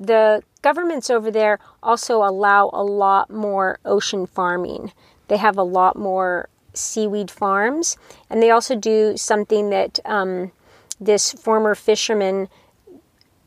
The 0.00 0.42
governments 0.62 1.10
over 1.10 1.30
there 1.30 1.58
also 1.82 2.24
allow 2.24 2.70
a 2.72 2.82
lot 2.82 3.30
more 3.30 3.78
ocean 3.84 4.26
farming. 4.26 4.92
They 5.28 5.36
have 5.36 5.58
a 5.58 5.62
lot 5.62 5.94
more 5.96 6.48
seaweed 6.72 7.30
farms, 7.30 7.98
and 8.30 8.42
they 8.42 8.50
also 8.50 8.74
do 8.74 9.16
something 9.18 9.68
that 9.70 10.00
um, 10.06 10.52
this 10.98 11.32
former 11.32 11.74
fisherman 11.74 12.48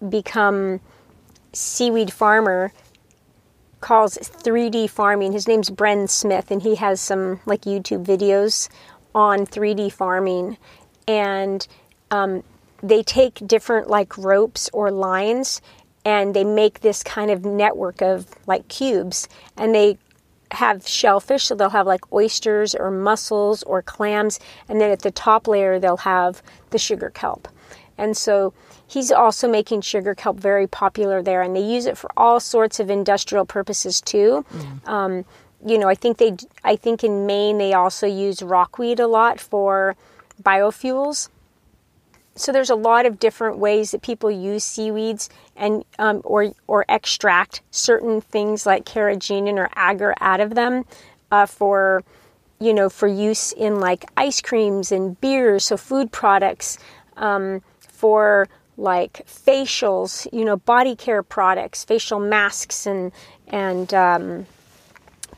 become 0.07 0.79
seaweed 1.53 2.13
farmer 2.13 2.71
calls 3.79 4.17
3D 4.17 4.89
farming. 4.89 5.33
His 5.33 5.47
name's 5.47 5.69
Bren 5.69 6.09
Smith, 6.09 6.51
and 6.51 6.61
he 6.61 6.75
has 6.75 7.01
some 7.01 7.39
like 7.45 7.61
YouTube 7.61 8.05
videos 8.05 8.69
on 9.15 9.45
3D 9.45 9.91
farming. 9.91 10.57
And 11.07 11.67
um, 12.11 12.43
they 12.81 13.03
take 13.03 13.45
different 13.45 13.89
like 13.89 14.17
ropes 14.17 14.69
or 14.73 14.91
lines 14.91 15.61
and 16.05 16.33
they 16.33 16.43
make 16.43 16.81
this 16.81 17.03
kind 17.03 17.31
of 17.31 17.45
network 17.45 18.01
of 18.01 18.27
like 18.47 18.67
cubes 18.67 19.27
and 19.57 19.73
they 19.73 19.97
have 20.51 20.87
shellfish 20.87 21.45
so 21.45 21.55
they'll 21.55 21.69
have 21.69 21.87
like 21.87 22.11
oysters 22.13 22.75
or 22.75 22.91
mussels 22.91 23.63
or 23.63 23.81
clams 23.81 24.39
and 24.69 24.79
then 24.79 24.91
at 24.91 25.01
the 25.01 25.11
top 25.11 25.47
layer 25.47 25.79
they'll 25.79 25.97
have 25.97 26.43
the 26.69 26.77
sugar 26.77 27.09
kelp. 27.09 27.47
And 27.97 28.17
so 28.17 28.53
he's 28.87 29.11
also 29.11 29.47
making 29.47 29.81
sugar 29.81 30.13
kelp 30.13 30.37
very 30.37 30.67
popular 30.67 31.21
there 31.23 31.41
and 31.41 31.55
they 31.55 31.63
use 31.63 31.85
it 31.85 31.97
for 31.97 32.09
all 32.17 32.39
sorts 32.39 32.79
of 32.79 32.89
industrial 32.89 33.45
purposes 33.45 34.01
too. 34.01 34.45
Um, 34.85 35.25
you 35.65 35.77
know 35.77 35.87
i 35.87 35.95
think 35.95 36.17
they 36.17 36.35
i 36.63 36.75
think 36.75 37.03
in 37.03 37.25
maine 37.25 37.57
they 37.57 37.73
also 37.73 38.05
use 38.05 38.41
rockweed 38.41 38.99
a 38.99 39.07
lot 39.07 39.39
for 39.39 39.95
biofuels 40.41 41.29
so 42.35 42.51
there's 42.51 42.69
a 42.69 42.75
lot 42.75 43.05
of 43.05 43.19
different 43.19 43.57
ways 43.57 43.91
that 43.91 44.01
people 44.01 44.31
use 44.31 44.63
seaweeds 44.63 45.29
and 45.55 45.85
um, 45.99 46.21
or 46.23 46.53
or 46.67 46.85
extract 46.89 47.61
certain 47.71 48.21
things 48.21 48.65
like 48.65 48.85
carrageenan 48.85 49.57
or 49.57 49.69
agar 49.77 50.15
out 50.19 50.39
of 50.39 50.55
them 50.55 50.85
uh, 51.31 51.45
for 51.45 52.03
you 52.59 52.73
know 52.73 52.89
for 52.89 53.07
use 53.07 53.51
in 53.51 53.79
like 53.79 54.05
ice 54.17 54.41
creams 54.41 54.91
and 54.91 55.19
beers, 55.21 55.65
so 55.65 55.77
food 55.77 56.11
products 56.11 56.77
um, 57.17 57.61
for 57.79 58.47
like 58.77 59.25
facials, 59.27 60.27
you 60.33 60.43
know, 60.43 60.57
body 60.57 60.95
care 60.95 61.21
products, 61.21 61.83
facial 61.83 62.19
masks 62.19 62.85
and 62.85 63.11
and 63.47 63.93
um, 63.93 64.45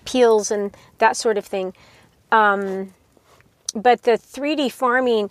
peels 0.05 0.51
and 0.51 0.75
that 0.99 1.17
sort 1.17 1.37
of 1.37 1.45
thing. 1.45 1.73
Um, 2.31 2.93
but 3.73 4.03
the 4.03 4.11
3D 4.11 4.71
farming 4.71 5.29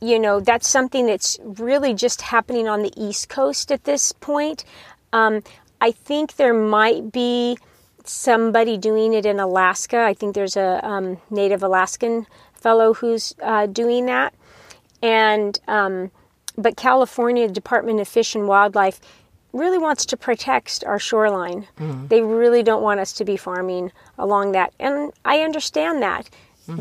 you 0.00 0.18
know, 0.18 0.40
that's 0.40 0.68
something 0.68 1.06
that's 1.06 1.38
really 1.42 1.94
just 1.94 2.22
happening 2.22 2.68
on 2.68 2.82
the 2.82 2.92
East 2.96 3.28
Coast 3.28 3.72
at 3.72 3.84
this 3.84 4.12
point. 4.12 4.64
Um, 5.12 5.42
I 5.80 5.92
think 5.92 6.36
there 6.36 6.54
might 6.54 7.12
be 7.12 7.58
somebody 8.04 8.76
doing 8.76 9.14
it 9.14 9.26
in 9.26 9.40
Alaska. 9.40 10.00
I 10.00 10.14
think 10.14 10.34
there's 10.34 10.56
a 10.56 10.84
um, 10.86 11.18
Native 11.30 11.62
Alaskan 11.62 12.26
fellow 12.54 12.94
who's 12.94 13.34
uh, 13.42 13.66
doing 13.66 14.06
that. 14.06 14.34
And, 15.02 15.58
um, 15.68 16.10
but 16.56 16.76
California 16.76 17.48
Department 17.48 18.00
of 18.00 18.08
Fish 18.08 18.34
and 18.34 18.48
Wildlife 18.48 19.00
really 19.52 19.78
wants 19.78 20.04
to 20.06 20.16
protect 20.16 20.84
our 20.84 20.98
shoreline. 20.98 21.66
They 22.08 22.20
really 22.22 22.62
don't 22.62 22.82
want 22.82 23.00
us 23.00 23.12
to 23.14 23.24
be 23.24 23.36
farming 23.36 23.92
along 24.18 24.52
that. 24.52 24.72
And 24.78 25.12
I 25.24 25.40
understand 25.40 26.02
that. 26.02 26.28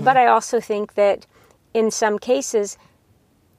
But 0.04 0.18
I 0.18 0.28
also 0.28 0.60
think 0.60 0.96
that 0.96 1.26
in 1.74 1.92
some 1.92 2.18
cases, 2.20 2.78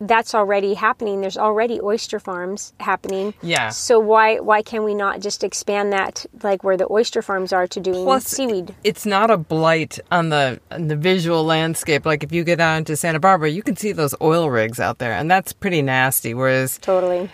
that's 0.01 0.35
already 0.35 0.75
happening. 0.75 1.21
There's 1.21 1.39
already 1.39 1.81
oyster 1.81 2.19
farms 2.19 2.73
happening. 2.81 3.35
Yeah. 3.43 3.71
So 3.71 3.99
why 3.99 4.39
why 4.41 4.63
can 4.63 4.85
we 4.85 4.95
not 4.95 5.21
just 5.21 5.45
expand 5.45 5.93
that 5.93 6.27
like 6.43 6.65
where 6.65 6.77
the 6.77 6.87
oyster 6.91 7.23
farms 7.23 7.53
are 7.53 7.67
to 7.67 7.81
doing 7.81 8.05
Plus, 8.05 8.27
seaweed? 8.27 8.75
It's 8.85 9.07
not 9.07 9.31
a 9.31 9.37
blight 9.37 9.99
on 10.11 10.29
the 10.29 10.61
on 10.71 10.89
the 10.89 10.97
visual 10.97 11.45
landscape. 11.45 12.05
Like 12.07 12.23
if 12.23 12.33
you 12.33 12.45
get 12.45 12.57
down 12.57 12.85
to 12.85 12.97
Santa 12.97 13.21
Barbara, 13.21 13.51
you 13.51 13.63
can 13.63 13.77
see 13.77 13.93
those 13.93 14.15
oil 14.21 14.51
rigs 14.51 14.81
out 14.81 14.99
there, 14.99 15.13
and 15.13 15.31
that's 15.31 15.53
pretty 15.53 15.83
nasty. 15.83 16.35
Whereas 16.35 16.79
Totally. 16.79 17.31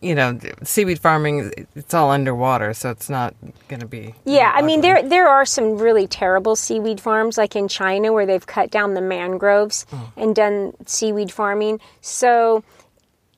You 0.00 0.14
know, 0.14 0.38
seaweed 0.62 0.98
farming, 0.98 1.66
it's 1.74 1.94
all 1.94 2.10
underwater, 2.10 2.74
so 2.74 2.90
it's 2.90 3.08
not 3.08 3.34
going 3.68 3.80
to 3.80 3.86
be. 3.86 4.14
Yeah, 4.24 4.52
I 4.54 4.62
mean 4.62 4.80
there 4.80 5.02
there 5.02 5.28
are 5.28 5.44
some 5.44 5.78
really 5.78 6.06
terrible 6.06 6.56
seaweed 6.56 7.00
farms 7.00 7.38
like 7.38 7.56
in 7.56 7.68
China 7.68 8.12
where 8.12 8.26
they've 8.26 8.46
cut 8.46 8.70
down 8.70 8.94
the 8.94 9.00
mangroves 9.00 9.86
hmm. 9.90 10.20
and 10.20 10.34
done 10.34 10.74
seaweed 10.86 11.32
farming. 11.32 11.80
So 12.00 12.62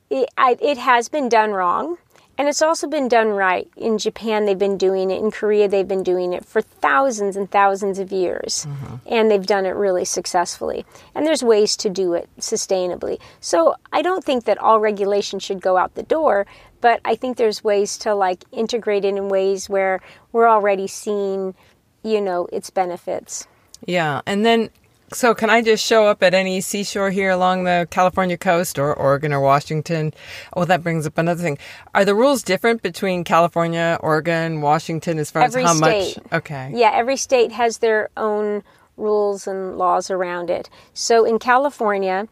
it, 0.09 0.29
I, 0.37 0.57
it 0.61 0.77
has 0.77 1.09
been 1.09 1.29
done 1.29 1.51
wrong. 1.51 1.97
And 2.39 2.47
it's 2.47 2.61
also 2.61 2.87
been 2.87 3.09
done 3.09 3.27
right. 3.27 3.69
In 3.75 3.97
Japan, 3.97 4.45
they've 4.45 4.57
been 4.57 4.77
doing 4.77 5.11
it. 5.11 5.19
In 5.19 5.29
Korea, 5.29 5.67
they've 5.67 5.85
been 5.85 6.03
doing 6.03 6.31
it 6.31 6.45
for 6.45 6.61
thousands 6.61 7.35
and 7.35 7.51
thousands 7.51 7.99
of 7.99 8.13
years. 8.13 8.65
Mm-hmm. 8.65 8.95
And 9.07 9.29
they've 9.29 9.45
done 9.45 9.65
it 9.65 9.75
really 9.75 10.05
successfully. 10.05 10.85
And 11.13 11.27
there's 11.27 11.43
ways 11.43 11.75
to 11.75 11.89
do 11.89 12.13
it 12.13 12.29
sustainably. 12.39 13.19
So 13.41 13.75
I 13.91 14.01
don't 14.01 14.23
think 14.23 14.45
that 14.45 14.57
all 14.57 14.79
regulation 14.79 15.39
should 15.39 15.61
go 15.61 15.75
out 15.75 15.95
the 15.95 16.03
door, 16.03 16.47
but 16.79 17.01
I 17.03 17.15
think 17.15 17.35
there's 17.35 17.61
ways 17.61 17.97
to 17.99 18.15
like 18.15 18.45
integrate 18.53 19.03
it 19.03 19.15
in 19.15 19.27
ways 19.27 19.67
where 19.67 19.99
we're 20.31 20.47
already 20.47 20.87
seeing, 20.87 21.55
you 22.03 22.21
know, 22.21 22.47
its 22.53 22.69
benefits. 22.69 23.49
Yeah, 23.85 24.21
and 24.25 24.45
then 24.45 24.69
so 25.13 25.33
can 25.33 25.49
I 25.49 25.61
just 25.61 25.85
show 25.85 26.05
up 26.07 26.21
at 26.23 26.33
any 26.33 26.61
seashore 26.61 27.09
here 27.11 27.29
along 27.29 27.63
the 27.63 27.87
California 27.91 28.37
coast 28.37 28.77
or 28.79 28.93
Oregon 28.93 29.33
or 29.33 29.39
Washington? 29.39 30.13
Oh, 30.53 30.65
that 30.65 30.83
brings 30.83 31.05
up 31.07 31.17
another 31.17 31.41
thing. 31.43 31.57
Are 31.93 32.05
the 32.05 32.15
rules 32.15 32.43
different 32.43 32.81
between 32.81 33.23
California, 33.23 33.97
Oregon, 34.01 34.61
Washington 34.61 35.19
as 35.19 35.31
far 35.31 35.43
Every 35.43 35.63
as 35.63 35.69
how 35.69 35.75
state. 35.75 36.17
much? 36.17 36.33
Okay. 36.33 36.71
Yeah, 36.73 36.91
every 36.93 37.17
state 37.17 37.51
has 37.51 37.79
their 37.79 38.09
own 38.17 38.63
rules 38.97 39.47
and 39.47 39.77
laws 39.77 40.09
around 40.11 40.49
it. 40.49 40.69
So 40.93 41.25
in 41.25 41.39
California, 41.39 42.27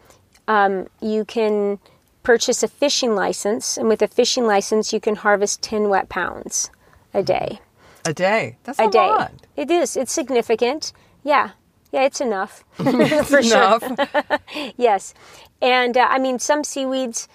um, 0.48 0.88
you 1.02 1.26
can 1.26 1.80
purchase 2.24 2.62
a 2.62 2.68
fishing 2.68 3.16
license, 3.16 3.78
and 3.78 3.88
with 3.88 4.02
a 4.02 4.08
fishing 4.08 4.46
license, 4.46 4.92
you 4.92 5.00
can 5.00 5.16
harvest 5.16 5.62
10 5.62 5.88
wet 5.88 6.10
pounds 6.10 6.70
a 7.14 7.24
day. 7.24 7.60
A 8.06 8.14
day. 8.14 8.58
That's 8.66 8.80
a, 8.80 8.86
A 8.86 8.90
day. 8.92 9.08
lot. 9.08 9.32
It 9.56 9.72
is. 9.72 9.96
It's 9.96 10.12
significant. 10.12 10.92
Yeah. 11.24 11.52
Yeah, 11.92 12.04
it's 12.04 12.22
enough. 12.22 12.64
For 12.76 13.42
sure. 13.44 13.80
Enough. 13.82 14.42
Yes. 14.78 15.14
And 15.62 15.98
uh, 15.98 16.08
I 16.10 16.20
mean, 16.20 16.40
some 16.40 16.64
seaweeds, 16.64 17.28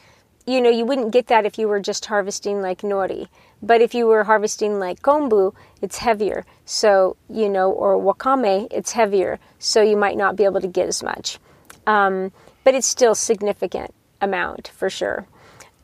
you 0.46 0.60
know, 0.60 0.70
you 0.70 0.84
wouldn't 0.84 1.12
get 1.12 1.26
that 1.28 1.46
if 1.46 1.58
you 1.58 1.68
were 1.68 1.80
just 1.80 2.06
harvesting 2.06 2.60
like 2.62 2.82
nori. 2.82 3.28
But 3.62 3.80
if 3.80 3.94
you 3.94 4.06
were 4.06 4.24
harvesting 4.24 4.78
like 4.78 5.02
kombu, 5.02 5.54
it's 5.80 5.98
heavier. 5.98 6.44
So, 6.64 7.16
you 7.28 7.48
know, 7.48 7.70
or 7.70 7.96
wakame, 7.96 8.68
it's 8.70 8.92
heavier. 8.92 9.38
So 9.58 9.82
you 9.82 9.96
might 9.96 10.16
not 10.16 10.36
be 10.36 10.44
able 10.44 10.60
to 10.60 10.68
get 10.68 10.88
as 10.88 11.02
much. 11.02 11.38
Um, 11.86 12.32
but 12.64 12.74
it's 12.74 12.86
still 12.86 13.14
significant 13.14 13.94
amount 14.20 14.68
for 14.68 14.90
sure. 14.90 15.26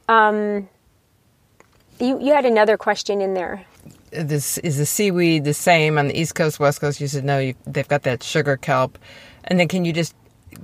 Um, 0.08 0.68
you, 2.00 2.20
you 2.20 2.32
had 2.32 2.46
another 2.46 2.76
question 2.76 3.20
in 3.20 3.34
there. 3.34 3.64
This 4.10 4.58
is 4.58 4.78
the 4.78 4.86
seaweed 4.86 5.44
the 5.44 5.54
same 5.54 5.98
on 5.98 6.08
the 6.08 6.18
East 6.18 6.34
Coast, 6.34 6.60
West 6.60 6.80
Coast? 6.80 7.00
You 7.00 7.08
said 7.08 7.24
no. 7.24 7.38
You, 7.38 7.54
they've 7.66 7.88
got 7.88 8.02
that 8.02 8.22
sugar 8.22 8.56
kelp, 8.56 8.98
and 9.44 9.58
then 9.58 9.68
can 9.68 9.84
you 9.84 9.92
just 9.92 10.14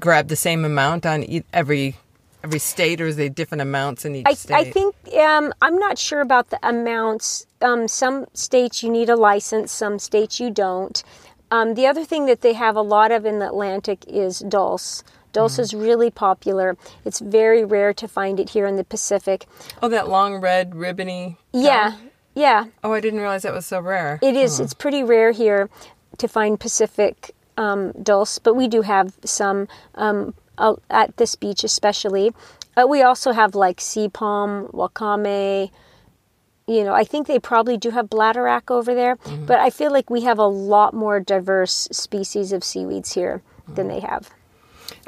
grab 0.00 0.28
the 0.28 0.36
same 0.36 0.64
amount 0.64 1.06
on 1.06 1.22
e- 1.24 1.44
every 1.52 1.96
every 2.42 2.58
state, 2.58 3.00
or 3.00 3.06
is 3.06 3.16
they 3.16 3.28
different 3.28 3.62
amounts 3.62 4.04
in 4.04 4.14
each 4.16 4.26
I, 4.26 4.34
state? 4.34 4.54
I 4.54 4.70
think 4.70 4.94
um, 5.14 5.52
I'm 5.62 5.78
not 5.78 5.98
sure 5.98 6.20
about 6.20 6.50
the 6.50 6.58
amounts. 6.66 7.46
Um, 7.60 7.88
some 7.88 8.26
states 8.34 8.82
you 8.82 8.90
need 8.90 9.08
a 9.08 9.16
license, 9.16 9.72
some 9.72 9.98
states 9.98 10.38
you 10.38 10.50
don't. 10.50 11.02
Um, 11.50 11.74
the 11.74 11.86
other 11.86 12.04
thing 12.04 12.26
that 12.26 12.40
they 12.40 12.52
have 12.52 12.76
a 12.76 12.82
lot 12.82 13.12
of 13.12 13.24
in 13.24 13.38
the 13.38 13.46
Atlantic 13.46 14.04
is 14.06 14.40
dulse. 14.40 15.04
Dulse 15.32 15.58
is 15.58 15.74
really 15.74 16.10
popular. 16.10 16.76
It's 17.04 17.18
very 17.18 17.64
rare 17.64 17.92
to 17.94 18.06
find 18.06 18.38
it 18.38 18.50
here 18.50 18.66
in 18.66 18.76
the 18.76 18.84
Pacific. 18.84 19.46
Oh, 19.82 19.88
that 19.88 20.08
long 20.08 20.36
red 20.36 20.76
ribbony. 20.76 21.38
Yeah? 21.52 21.96
Yeah, 22.34 22.66
Oh, 22.82 22.92
I 22.92 23.00
didn't 23.00 23.20
realize 23.20 23.42
that 23.42 23.52
was 23.54 23.66
so 23.66 23.80
rare. 23.80 24.18
it 24.22 24.36
is. 24.36 24.60
It's 24.60 24.74
pretty 24.74 25.02
rare 25.02 25.32
here 25.32 25.68
to 26.18 26.28
find 26.28 26.58
Pacific 26.58 27.32
um, 27.56 27.92
dulse, 28.02 28.38
but 28.38 28.54
we 28.54 28.68
do 28.68 28.82
have 28.82 29.14
some 29.24 29.68
um, 29.94 30.34
at 30.90 31.16
this 31.16 31.34
beach, 31.36 31.64
especially. 31.64 32.32
Uh, 32.76 32.86
we 32.88 33.02
also 33.02 33.32
have 33.32 33.54
like 33.54 33.80
sea 33.80 34.08
palm, 34.08 34.66
wakame. 34.72 35.70
You 36.66 36.82
know, 36.84 36.94
I 36.94 37.04
think 37.04 37.26
they 37.26 37.38
probably 37.38 37.76
do 37.76 37.90
have 37.90 38.06
bladderwrack 38.08 38.70
over 38.70 38.94
there, 38.94 39.16
but 39.46 39.60
I 39.60 39.68
feel 39.70 39.92
like 39.92 40.08
we 40.08 40.22
have 40.22 40.38
a 40.38 40.46
lot 40.46 40.94
more 40.94 41.20
diverse 41.20 41.88
species 41.92 42.52
of 42.52 42.64
seaweeds 42.64 43.12
here 43.12 43.42
than 43.68 43.88
they 43.88 44.00
have. 44.00 44.30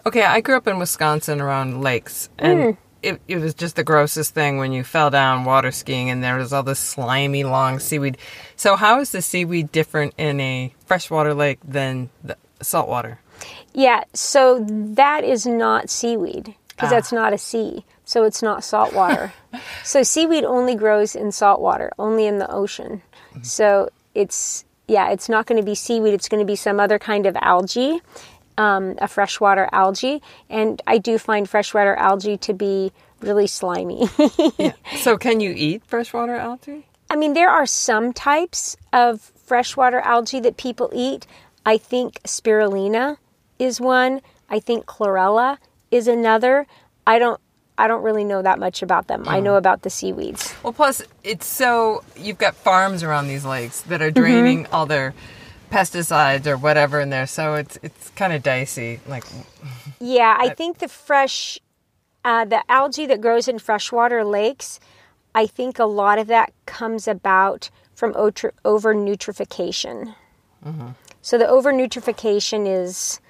Okay, 0.05 0.23
I 0.23 0.41
grew 0.43 0.57
up 0.57 0.67
in 0.69 0.79
Wisconsin 0.79 1.41
around 1.41 1.81
lakes, 1.83 2.29
and 2.39 2.59
Mm. 2.61 2.77
It, 3.07 3.21
it 3.29 3.37
was 3.37 3.55
just 3.55 3.77
the 3.77 3.85
grossest 3.85 4.35
thing 4.35 4.59
when 4.59 4.73
you 4.73 4.83
fell 4.83 5.11
down 5.11 5.45
water 5.45 5.71
skiing 5.71 6.11
and 6.11 6.23
there 6.23 6.37
was 6.37 6.53
all 6.53 6.65
this 6.65 6.81
slimy, 6.81 7.45
long 7.45 7.79
seaweed. 7.79 8.19
So, 8.57 8.75
how 8.75 9.01
is 9.01 9.13
the 9.13 9.23
seaweed 9.23 9.71
different 9.71 10.15
in 10.19 10.41
a 10.41 10.75
freshwater 10.87 11.33
lake 11.33 11.61
than 11.65 12.11
the 12.25 12.37
saltwater? 12.61 13.21
Yeah, 13.73 14.05
so 14.13 14.65
that 14.69 15.23
is 15.23 15.47
not 15.47 15.89
seaweed 15.89 16.55
because 16.69 16.91
that's 16.91 17.13
ah. 17.13 17.17
not 17.17 17.33
a 17.33 17.39
sea. 17.39 17.85
So 18.05 18.25
it's 18.25 18.43
not 18.43 18.65
saltwater. 18.65 19.33
so 19.85 20.03
seaweed 20.03 20.45
only 20.45 20.75
grows 20.75 21.15
in 21.15 21.33
saltwater, 21.33 21.93
only 21.99 22.27
in 22.27 22.39
the 22.39 22.51
ocean. 22.51 23.03
Mm-hmm. 23.31 23.43
So 23.43 23.91
it's 24.15 24.65
yeah, 24.89 25.11
it's 25.11 25.29
not 25.29 25.47
going 25.47 25.61
to 25.61 25.65
be 25.65 25.75
seaweed. 25.75 26.15
It's 26.15 26.29
going 26.29 26.41
to 26.41 26.47
be 26.47 26.57
some 26.57 26.81
other 26.81 26.99
kind 26.99 27.27
of 27.27 27.37
algae, 27.41 28.01
um, 28.59 28.95
a 28.99 29.09
freshwater 29.09 29.69
algae. 29.73 30.23
And 30.49 30.81
I 30.87 30.99
do 30.99 31.19
find 31.19 31.49
freshwater 31.49 31.95
algae 31.97 32.37
to 32.39 32.53
be 32.55 32.93
really 33.21 33.47
slimy. 33.47 34.09
yeah. 34.59 34.73
So, 34.99 35.17
can 35.17 35.41
you 35.41 35.53
eat 35.57 35.85
freshwater 35.85 36.35
algae? 36.37 36.87
I 37.11 37.17
mean, 37.17 37.35
there 37.35 37.51
are 37.51 37.67
some 37.67 38.13
types 38.13 38.77
of 38.93 39.21
freshwater 39.21 40.01
algae 40.01 40.41
that 40.41 40.57
people 40.57 40.91
eat. 40.93 41.27
I 41.65 41.79
think 41.79 42.21
spirulina 42.25 43.17
is 43.59 43.81
one. 43.81 44.21
I 44.51 44.61
think 44.61 44.87
chlorella 44.87 45.59
is 45.91 46.09
another. 46.09 46.67
I 47.07 47.19
don't 47.19 47.41
I 47.79 47.89
don't 47.89 48.03
really 48.03 48.25
know 48.25 48.41
that 48.43 48.59
much 48.59 48.83
about 48.83 49.07
them. 49.07 49.25
I 49.29 49.39
know 49.41 49.57
about 49.57 49.83
the 49.83 49.91
seaweeds. 49.91 50.55
Well, 50.63 50.73
plus, 50.73 51.03
it's 51.23 51.45
so 51.47 52.03
you've 52.17 52.39
got 52.39 52.55
farms 52.57 53.03
around 53.03 53.29
these 53.29 53.45
lakes 53.45 53.83
that 53.83 54.01
are 54.01 54.11
Mm-hmm. 54.11 54.21
draining 54.21 54.67
all 54.73 54.87
their 54.87 55.13
pesticides 55.71 56.47
or 56.47 56.57
whatever 56.57 57.01
in 57.01 57.11
there, 57.11 57.27
so 57.27 57.55
it's 57.55 57.79
it's 57.83 58.11
kind 58.11 58.33
of 58.33 58.43
dicey. 58.43 59.01
Like, 59.07 59.25
Yeah, 60.01 60.37
I 60.39 60.49
think 60.57 60.79
the 60.79 60.89
fresh 60.89 61.59
uh, 62.25 62.45
the 62.45 62.63
algae 62.71 63.07
that 63.07 63.21
grows 63.21 63.47
in 63.47 63.59
freshwater 63.59 64.25
lakes, 64.25 64.81
I 65.35 65.47
think 65.47 65.79
a 65.79 65.85
lot 65.85 66.19
of 66.19 66.27
that 66.27 66.53
comes 66.67 67.07
about 67.07 67.71
from 67.95 68.15
over 68.17 68.95
nutrification. 68.95 70.15
So 71.23 71.39
the 71.39 71.49
over 71.49 71.73
nutrification 71.73 72.67
is 72.67 73.21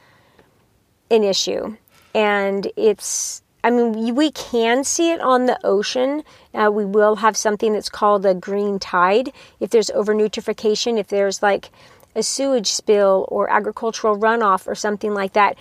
an 1.11 1.23
issue, 1.25 1.77
and 2.15 2.71
it's. 2.77 3.43
I 3.65 3.71
mean, 3.71 4.15
we 4.15 4.31
can 4.31 4.85
see 4.85 5.11
it 5.11 5.21
on 5.21 5.47
the 5.47 5.59
ocean. 5.65 6.23
Uh, 6.55 6.71
we 6.73 6.85
will 6.85 7.17
have 7.17 7.37
something 7.37 7.73
that's 7.73 7.89
called 7.89 8.25
a 8.25 8.33
green 8.33 8.79
tide. 8.79 9.33
If 9.59 9.71
there's 9.71 9.91
over 9.91 10.15
nutrification, 10.15 10.99
if 10.99 11.09
there's 11.09 11.43
like 11.43 11.71
a 12.17 12.23
sewage 12.23 12.73
spill 12.73 13.27
or 13.29 13.49
agricultural 13.51 14.19
runoff 14.19 14.67
or 14.67 14.75
something 14.75 15.15
like 15.15 15.35
that, 15.35 15.57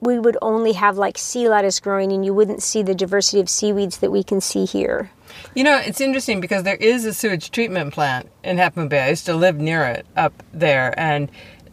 we 0.00 0.18
would 0.18 0.38
only 0.40 0.72
have 0.72 0.96
like 0.96 1.18
sea 1.18 1.48
lettuce 1.48 1.78
growing 1.80 2.12
and 2.12 2.24
you 2.24 2.32
wouldn't 2.32 2.62
see 2.62 2.82
the 2.82 2.94
diversity 2.94 3.40
of 3.40 3.50
seaweeds 3.50 3.98
that 3.98 4.10
we 4.10 4.22
can 4.22 4.40
see 4.40 4.64
here. 4.64 5.10
you 5.54 5.62
know, 5.64 5.76
it's 5.78 6.00
interesting 6.00 6.40
because 6.40 6.62
there 6.62 6.76
is 6.76 7.04
a 7.04 7.12
sewage 7.12 7.50
treatment 7.50 7.92
plant 7.92 8.28
in 8.42 8.56
Half 8.56 8.76
Moon 8.76 8.88
Bay. 8.88 9.02
I 9.02 9.10
used 9.10 9.26
to 9.26 9.34
live 9.34 9.56
near 9.56 9.84
it 9.84 10.06
up 10.16 10.42
there, 10.52 10.98
and 10.98 11.30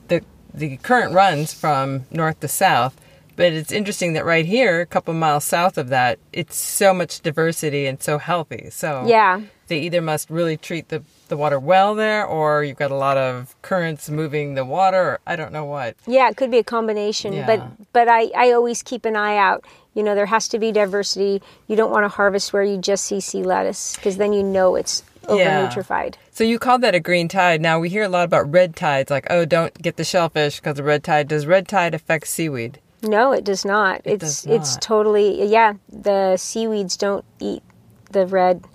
the 0.09 0.23
the 0.53 0.77
current 0.77 1.13
runs 1.13 1.53
from 1.53 2.05
north 2.11 2.39
to 2.41 2.47
south. 2.47 2.99
But 3.37 3.53
it's 3.53 3.71
interesting 3.71 4.13
that 4.13 4.25
right 4.25 4.45
here, 4.45 4.81
a 4.81 4.85
couple 4.85 5.13
miles 5.13 5.45
south 5.45 5.77
of 5.77 5.87
that, 5.89 6.19
it's 6.33 6.57
so 6.57 6.93
much 6.93 7.21
diversity 7.21 7.85
and 7.85 8.01
so 8.01 8.17
healthy. 8.17 8.69
So 8.71 9.03
Yeah. 9.07 9.41
they 9.67 9.79
either 9.79 10.01
must 10.01 10.29
really 10.29 10.57
treat 10.57 10.89
the, 10.89 11.03
the 11.29 11.37
water 11.37 11.59
well 11.59 11.93
there, 11.95 12.25
or 12.25 12.63
you've 12.63 12.77
got 12.77 12.89
a 12.91 12.95
lot 12.95 13.15
of 13.15 13.55
currents 13.61 14.09
moving 14.09 14.55
the 14.55 14.65
water, 14.65 14.97
or 15.01 15.19
I 15.27 15.35
don't 15.35 15.53
know 15.53 15.65
what. 15.65 15.95
Yeah, 16.07 16.27
it 16.29 16.35
could 16.35 16.49
be 16.51 16.57
a 16.57 16.63
combination, 16.63 17.31
Yeah. 17.31 17.45
but 17.45 17.93
but 17.93 18.07
I, 18.09 18.31
I 18.35 18.51
always 18.53 18.81
keep 18.83 19.05
an 19.05 19.15
eye 19.15 19.37
out. 19.37 19.63
You 19.93 20.01
know, 20.03 20.15
there 20.15 20.25
has 20.27 20.47
to 20.49 20.59
be 20.59 20.71
diversity. 20.71 21.41
You 21.67 21.75
don't 21.75 21.91
want 21.91 22.05
to 22.05 22.09
harvest 22.09 22.53
where 22.53 22.63
you 22.63 22.77
just 22.77 23.05
see 23.05 23.19
sea 23.19 23.43
lettuce 23.43 23.95
because 23.95 24.17
then 24.17 24.33
you 24.33 24.43
know 24.43 24.75
it's 24.75 25.03
over 25.27 25.41
Yeah. 25.41 26.09
So 26.31 26.43
you 26.43 26.57
called 26.59 26.81
that 26.81 26.95
a 26.95 26.99
green 26.99 27.27
tide. 27.27 27.61
Now 27.61 27.79
we 27.79 27.89
hear 27.89 28.03
a 28.03 28.09
lot 28.09 28.25
about 28.25 28.51
red 28.51 28.75
tides, 28.75 29.11
like, 29.11 29.27
oh, 29.29 29.45
don't 29.45 29.73
get 29.81 29.97
the 29.97 30.03
shellfish 30.03 30.57
because 30.59 30.77
the 30.77 30.83
red 30.83 31.03
tide. 31.03 31.27
Does 31.27 31.45
red 31.45 31.67
tide 31.67 31.93
affect 31.93 32.27
seaweed? 32.27 32.79
No, 33.07 33.31
it 33.31 33.43
does 33.43 33.65
not. 33.65 34.01
it's 34.05 34.43
does 34.43 34.45
it's 34.45 34.77
totally 34.77 35.45
yeah. 35.45 35.73
The 35.89 36.37
seaweeds 36.37 36.97
don't 36.97 37.25
eat 37.39 37.63
the 38.11 38.25
red 38.25 38.65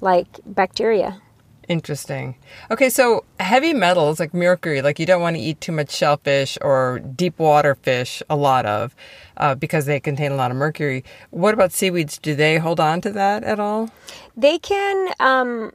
like 0.00 0.28
bacteria. 0.46 1.20
Interesting. 1.68 2.36
Okay, 2.70 2.88
so 2.88 3.24
heavy 3.38 3.74
metals 3.74 4.18
like 4.18 4.32
mercury, 4.32 4.80
like 4.80 4.98
you 4.98 5.04
don't 5.04 5.20
want 5.20 5.36
to 5.36 5.42
eat 5.42 5.60
too 5.60 5.72
much 5.72 5.90
shellfish 5.90 6.56
or 6.62 6.98
deep 6.98 7.38
water 7.38 7.74
fish, 7.74 8.22
a 8.30 8.36
lot 8.36 8.64
of, 8.64 8.96
uh, 9.36 9.54
because 9.54 9.84
they 9.84 10.00
contain 10.00 10.32
a 10.32 10.34
lot 10.34 10.50
of 10.50 10.56
mercury. 10.56 11.04
What 11.28 11.52
about 11.52 11.72
seaweeds? 11.72 12.16
Do 12.16 12.34
they 12.34 12.56
hold 12.56 12.80
on 12.80 13.02
to 13.02 13.10
that 13.10 13.44
at 13.44 13.60
all? 13.60 13.90
They 14.34 14.58
can 14.58 15.12
um, 15.20 15.72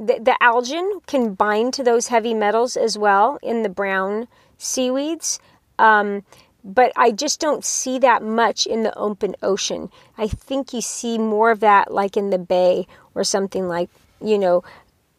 the, 0.00 0.18
the 0.18 0.36
algin 0.42 1.04
can 1.06 1.34
bind 1.34 1.74
to 1.74 1.82
those 1.82 2.08
heavy 2.08 2.34
metals 2.34 2.76
as 2.76 2.98
well 2.98 3.38
in 3.42 3.62
the 3.62 3.68
brown 3.68 4.28
seaweeds. 4.56 5.38
Um, 5.78 6.24
but 6.64 6.92
I 6.96 7.10
just 7.10 7.40
don't 7.40 7.64
see 7.64 7.98
that 8.00 8.22
much 8.22 8.66
in 8.66 8.82
the 8.82 8.96
open 8.96 9.34
ocean. 9.42 9.90
I 10.18 10.28
think 10.28 10.72
you 10.72 10.80
see 10.80 11.18
more 11.18 11.50
of 11.50 11.60
that 11.60 11.92
like 11.92 12.16
in 12.16 12.30
the 12.30 12.38
bay 12.38 12.86
or 13.14 13.24
something 13.24 13.68
like, 13.68 13.90
you 14.22 14.38
know, 14.38 14.62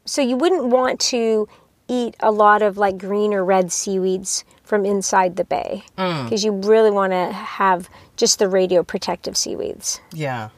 so 0.06 0.22
you 0.22 0.36
wouldn't 0.36 0.66
want 0.66 1.00
to 1.00 1.48
eat 1.88 2.16
a 2.20 2.32
lot 2.32 2.62
of 2.62 2.78
like 2.78 2.98
green 2.98 3.34
or 3.34 3.44
red 3.44 3.72
seaweeds 3.72 4.46
from 4.64 4.86
inside 4.86 5.36
the 5.36 5.44
bay 5.44 5.84
mm. 5.98 6.24
because 6.24 6.44
you 6.44 6.52
really 6.52 6.92
want 6.92 7.12
to 7.12 7.32
have 7.32 7.90
just 8.16 8.40
the 8.40 8.46
radioprotective 8.46 9.36
seaweeds. 9.36 10.00
Yeah. 10.14 10.50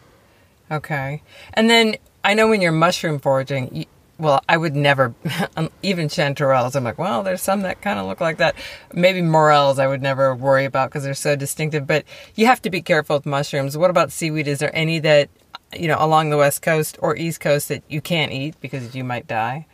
Okay. 0.70 1.24
And 1.54 1.70
then 1.70 1.96
I 2.24 2.34
know 2.34 2.48
when 2.48 2.62
you're 2.62 2.72
mushroom 2.72 3.20
foraging, 3.20 3.86
well, 4.18 4.42
I 4.48 4.58
would 4.58 4.76
never, 4.76 5.14
um, 5.58 5.70
even 5.82 6.08
chanterelles, 6.08 6.76
I'm 6.76 6.84
like, 6.84 6.98
well, 6.98 7.24
there's 7.24 7.42
some 7.42 7.62
that 7.62 7.82
kind 7.82 8.00
of 8.00 8.06
look 8.06 8.22
like 8.22 8.38
that. 8.38 8.56
Maybe 8.94 9.22
morels 9.22 9.80
I 9.80 9.88
would 9.88 10.02
never 10.02 10.36
worry 10.36 10.66
about 10.66 10.90
because 10.90 11.04
they're 11.04 11.14
so 11.14 11.36
distinctive, 11.36 11.88
but 11.88 12.06
you 12.36 12.46
have 12.46 12.62
to 12.64 12.70
be 12.70 12.82
careful 12.82 13.18
with 13.18 13.26
mushrooms. 13.26 13.78
What 13.78 13.90
about 13.90 14.12
seaweed? 14.12 14.48
Is 14.48 14.60
there 14.60 14.76
any 14.76 15.00
that, 15.00 15.30
you 15.74 15.88
know, 15.88 15.98
along 16.00 16.30
the 16.30 16.38
west 16.38 16.62
coast 16.62 16.98
or 17.02 17.16
east 17.16 17.40
coast 17.40 17.70
that 17.70 17.84
you 17.90 18.02
can't 18.02 18.32
eat 18.32 18.56
because 18.62 18.96
you 18.96 19.04
might 19.04 19.28
die? 19.28 19.66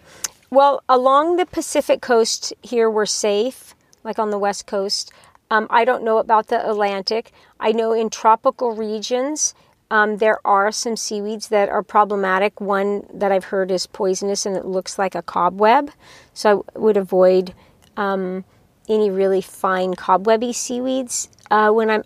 Well, 0.50 0.84
along 0.90 1.36
the 1.36 1.46
Pacific 1.46 2.02
coast 2.02 2.54
here, 2.64 2.90
we're 2.90 3.06
safe, 3.06 3.76
like 4.04 4.18
on 4.18 4.32
the 4.32 4.40
west 4.40 4.66
coast. 4.66 5.12
Um, 5.52 5.68
I 5.70 5.84
don't 5.86 6.04
know 6.04 6.18
about 6.18 6.48
the 6.48 6.68
Atlantic. 6.68 7.32
I 7.60 7.72
know 7.72 7.92
in 7.92 8.10
tropical 8.10 8.72
regions, 8.72 9.54
um, 9.92 10.18
there 10.18 10.40
are 10.46 10.72
some 10.72 10.96
seaweeds 10.96 11.48
that 11.48 11.70
are 11.70 11.82
problematic. 11.82 12.62
One 12.62 13.06
that 13.14 13.32
I've 13.32 13.46
heard 13.46 13.72
is 13.72 13.88
poisonous 13.88 14.46
and 14.46 14.56
it 14.56 14.66
looks 14.66 15.00
like 15.00 15.16
a 15.16 15.22
cobweb. 15.22 15.92
So 16.34 16.66
I 16.76 16.80
would 16.80 16.98
avoid 16.98 17.54
um, 17.98 18.46
any 18.88 19.10
really 19.10 19.42
fine 19.42 19.96
cobwebby 19.96 20.54
seaweeds 20.54 21.30
uh, 21.50 21.72
when 21.72 21.90
I'm 21.90 22.04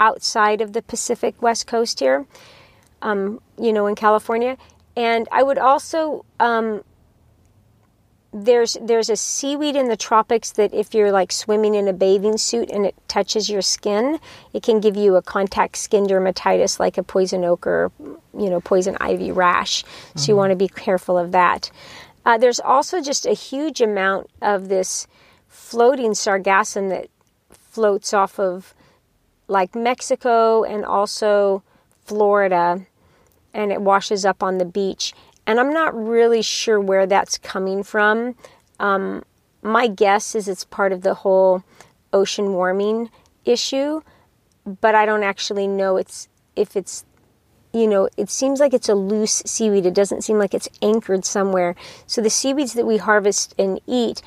outside 0.00 0.60
of 0.60 0.72
the 0.72 0.82
Pacific 0.82 1.42
west 1.42 1.66
coast 1.66 2.00
here, 2.00 2.26
um, 3.02 3.40
you 3.60 3.72
know, 3.72 3.86
in 3.86 3.94
California. 3.94 4.56
And 4.96 5.28
I 5.30 5.42
would 5.42 5.58
also 5.58 6.24
um, 6.40 6.82
there's 8.32 8.76
there's 8.82 9.08
a 9.08 9.16
seaweed 9.16 9.74
in 9.74 9.88
the 9.88 9.96
tropics 9.96 10.52
that 10.52 10.74
if 10.74 10.92
you're 10.92 11.12
like 11.12 11.32
swimming 11.32 11.74
in 11.74 11.88
a 11.88 11.92
bathing 11.92 12.36
suit 12.36 12.70
and 12.70 12.84
it 12.84 12.94
touches 13.08 13.48
your 13.48 13.62
skin, 13.62 14.18
it 14.52 14.62
can 14.62 14.80
give 14.80 14.96
you 14.96 15.16
a 15.16 15.22
contact 15.22 15.76
skin 15.76 16.06
dermatitis 16.06 16.78
like 16.78 16.98
a 16.98 17.02
poison 17.02 17.44
oak 17.44 17.66
or 17.66 17.90
you 17.98 18.50
know 18.50 18.60
poison 18.60 18.96
ivy 19.00 19.32
rash. 19.32 19.82
So 20.14 20.32
you 20.32 20.36
want 20.36 20.50
to 20.50 20.56
be 20.56 20.68
careful 20.68 21.16
of 21.16 21.32
that. 21.32 21.70
Uh, 22.26 22.36
there's 22.36 22.60
also 22.60 23.00
just 23.00 23.24
a 23.24 23.32
huge 23.32 23.80
amount 23.80 24.28
of 24.42 24.68
this 24.68 25.06
floating 25.48 26.10
sargassum 26.10 26.90
that 26.90 27.08
floats 27.50 28.12
off 28.12 28.38
of 28.38 28.74
like 29.46 29.74
Mexico 29.74 30.62
and 30.64 30.84
also 30.84 31.62
Florida, 32.04 32.86
and 33.54 33.72
it 33.72 33.80
washes 33.80 34.26
up 34.26 34.42
on 34.42 34.58
the 34.58 34.66
beach. 34.66 35.14
And 35.48 35.58
I'm 35.58 35.72
not 35.72 35.96
really 35.96 36.42
sure 36.42 36.78
where 36.78 37.06
that's 37.06 37.38
coming 37.38 37.82
from. 37.82 38.34
Um, 38.78 39.24
my 39.62 39.86
guess 39.86 40.34
is 40.34 40.46
it's 40.46 40.64
part 40.64 40.92
of 40.92 41.00
the 41.00 41.14
whole 41.14 41.64
ocean 42.12 42.52
warming 42.52 43.08
issue, 43.46 44.02
but 44.82 44.94
I 44.94 45.06
don't 45.06 45.22
actually 45.22 45.66
know 45.66 45.96
it's 45.96 46.28
if 46.54 46.76
it's 46.76 47.06
you 47.72 47.86
know, 47.86 48.08
it 48.16 48.30
seems 48.30 48.60
like 48.60 48.72
it's 48.72 48.88
a 48.88 48.94
loose 48.94 49.42
seaweed. 49.44 49.86
It 49.86 49.94
doesn't 49.94 50.22
seem 50.22 50.38
like 50.38 50.54
it's 50.54 50.68
anchored 50.80 51.24
somewhere. 51.24 51.74
So 52.06 52.20
the 52.22 52.30
seaweeds 52.30 52.74
that 52.74 52.86
we 52.86 52.96
harvest 52.96 53.54
and 53.58 53.80
eat 53.86 54.22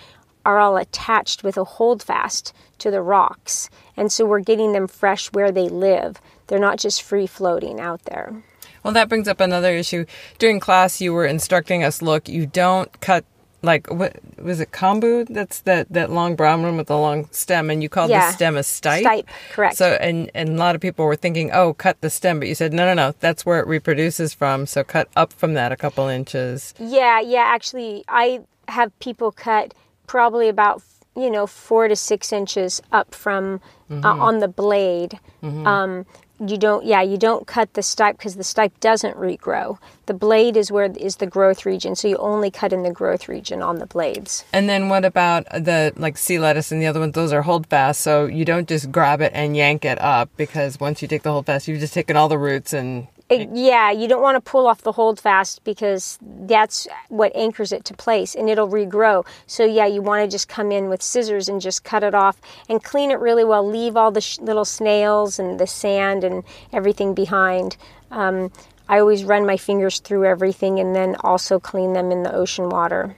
are 0.46 0.60
all 0.60 0.78
attached 0.78 1.44
with 1.44 1.58
a 1.58 1.64
holdfast 1.64 2.54
to 2.80 2.92
the 2.92 3.02
rocks. 3.02 3.70
And 3.98 4.12
so 4.12 4.26
we're 4.26 4.40
getting 4.40 4.74
them 4.74 4.88
fresh 4.88 5.32
where 5.34 5.52
they 5.52 5.70
live. 5.70 6.22
They're 6.48 6.60
not 6.60 6.80
just 6.80 7.02
free 7.02 7.28
floating 7.28 7.80
out 7.80 8.04
there. 8.04 8.44
Well, 8.84 8.94
that 8.94 9.10
brings 9.10 9.28
up 9.28 9.39
another 9.39 9.72
issue. 9.76 10.06
During 10.39 10.60
class, 10.60 11.00
you 11.02 11.13
were 11.13 11.26
instructing 11.26 11.84
us 11.84 12.02
look, 12.02 12.28
you 12.30 12.46
don't 12.46 12.89
cut 13.02 13.26
like 13.63 13.86
what 13.91 14.15
was 14.41 14.60
it 14.60 14.72
kombu 14.72 15.24
that's 15.30 15.60
that 15.62 15.86
that 15.91 16.10
long 16.10 16.36
brown 16.36 16.63
one 16.63 16.78
with 16.78 16.88
the 16.88 16.98
long 16.98 17.28
stem 17.30 17.70
and 17.70 17.84
you 17.84 17.89
called 17.89 18.10
Yeah. 18.10 18.26
the 18.26 18.34
stem 18.34 18.58
a 18.58 18.62
stipe 18.62 19.04
Stipe, 19.04 19.28
correct. 19.52 19.78
so 19.78 19.86
and 20.02 20.32
and 20.34 20.50
a 20.50 20.54
lot 20.54 20.74
of 20.74 20.82
people 20.82 21.06
were 21.06 21.15
thinking 21.15 21.52
oh 21.54 21.76
cut 21.76 22.02
the 22.02 22.10
stem 22.10 22.39
but 22.39 22.48
you 22.48 22.56
said 22.56 22.74
no 22.74 22.88
no 22.88 22.96
no 22.96 23.13
that's 23.20 23.46
where 23.46 23.60
it 23.60 23.67
reproduces 23.67 24.34
from 24.34 24.65
so 24.65 24.84
cut 24.84 25.10
up 25.15 25.32
from 25.32 25.54
that 25.54 25.72
a 25.72 25.76
couple 25.78 26.08
inches 26.08 26.74
Yeah, 26.80 27.20
yeah, 27.20 27.44
actually, 27.46 28.04
I 28.08 28.41
have 28.67 28.98
people 28.98 29.32
cut 29.32 29.76
probably 30.08 30.50
about, 30.50 30.82
you 31.15 31.30
know, 31.30 31.46
four 31.46 31.88
to 31.88 31.96
six 31.96 32.34
inches 32.34 32.82
up 32.91 33.13
from 33.13 33.62
uh, 33.91 34.08
on 34.08 34.39
the 34.39 34.48
blade. 34.48 35.20
Um, 35.44 36.08
you 36.50 36.58
don't, 36.58 36.86
yeah, 36.86 37.02
you 37.02 37.18
don't 37.18 37.46
cut 37.48 37.74
the 37.74 37.82
stipe 37.82 38.18
because 38.18 38.36
the 38.36 38.44
stipe 38.44 38.72
doesn't 38.80 39.16
regrow. 39.18 39.78
The 40.08 40.14
blade 40.14 40.58
is 40.58 40.72
where 40.72 40.92
is 40.92 41.18
the 41.18 41.28
growth 41.28 41.66
region, 41.66 41.96
so 41.96 42.08
you 42.08 42.18
only 42.18 42.50
cut 42.52 42.74
in 42.74 42.84
the 42.84 42.92
growth 42.92 43.30
region 43.30 43.62
on 43.62 43.78
the 43.78 43.86
blades. 43.86 44.44
and 44.52 44.68
then 44.68 44.90
what 44.90 45.06
about 45.06 45.46
the 45.52 45.94
like 45.96 46.18
sea 46.18 46.40
lettuce 46.40 46.72
and 46.72 46.82
the 46.82 46.88
other 46.88 47.00
ones 47.00 47.14
those 47.14 47.32
are 47.32 47.44
hold 47.44 47.68
fast 47.68 48.02
so 48.02 48.26
you 48.26 48.44
don't 48.44 48.68
just 48.68 48.92
grab 48.92 49.22
it 49.22 49.32
and 49.36 49.56
yank 49.56 49.86
it 49.86 50.00
up 50.02 50.30
because 50.38 50.80
once 50.80 51.02
you 51.02 51.08
take 51.08 51.24
the 51.24 51.32
hold 51.32 51.46
fast 51.46 51.68
you've 51.68 51.80
just 51.80 51.94
taken 51.94 52.18
all 52.18 52.28
the 52.28 52.38
roots 52.38 52.74
and 52.74 53.08
It- 53.32 53.50
yeah, 53.54 53.91
you 53.91 54.08
don't 54.08 54.22
want 54.22 54.36
to 54.44 54.52
pull 54.52 54.67
off 54.67 54.82
the 54.82 54.91
holdfast 54.91 55.63
because 55.63 56.20
that's 56.22 56.88
what 57.10 57.36
anchors 57.36 57.72
it 57.72 57.86
to 57.86 57.94
place 57.94 58.36
and 58.36 58.50
it'll 58.50 58.67
regrow. 58.67 59.26
So, 59.48 59.63
yeah, 59.65 59.86
you 59.86 60.02
want 60.02 60.24
to 60.24 60.28
just 60.34 60.48
come 60.50 60.72
in 60.72 60.89
with 60.89 61.02
scissors 61.02 61.48
and 61.48 61.62
just 61.62 61.84
cut 61.84 62.04
it 62.04 62.13
off 62.13 62.41
and 62.67 62.84
clean 62.84 63.10
it 63.12 63.20
really 63.20 63.44
well. 63.44 63.65
Leave 63.67 63.96
all 63.96 64.12
the 64.12 64.22
sh- 64.22 64.39
little 64.39 64.65
snails 64.65 65.39
and 65.39 65.60
the 65.60 65.67
sand 65.67 66.24
and 66.24 66.44
everything 66.74 67.13
behind. 67.13 67.78
Um, 68.12 68.52
I 68.89 69.00
always 69.00 69.24
run 69.24 69.46
my 69.46 69.56
fingers 69.56 70.00
through 70.00 70.26
everything 70.26 70.78
and 70.80 70.94
then 70.94 71.15
also 71.22 71.60
clean 71.60 71.94
them 71.94 72.12
in 72.12 72.24
the 72.24 72.34
ocean 72.36 72.67
water. 72.67 73.15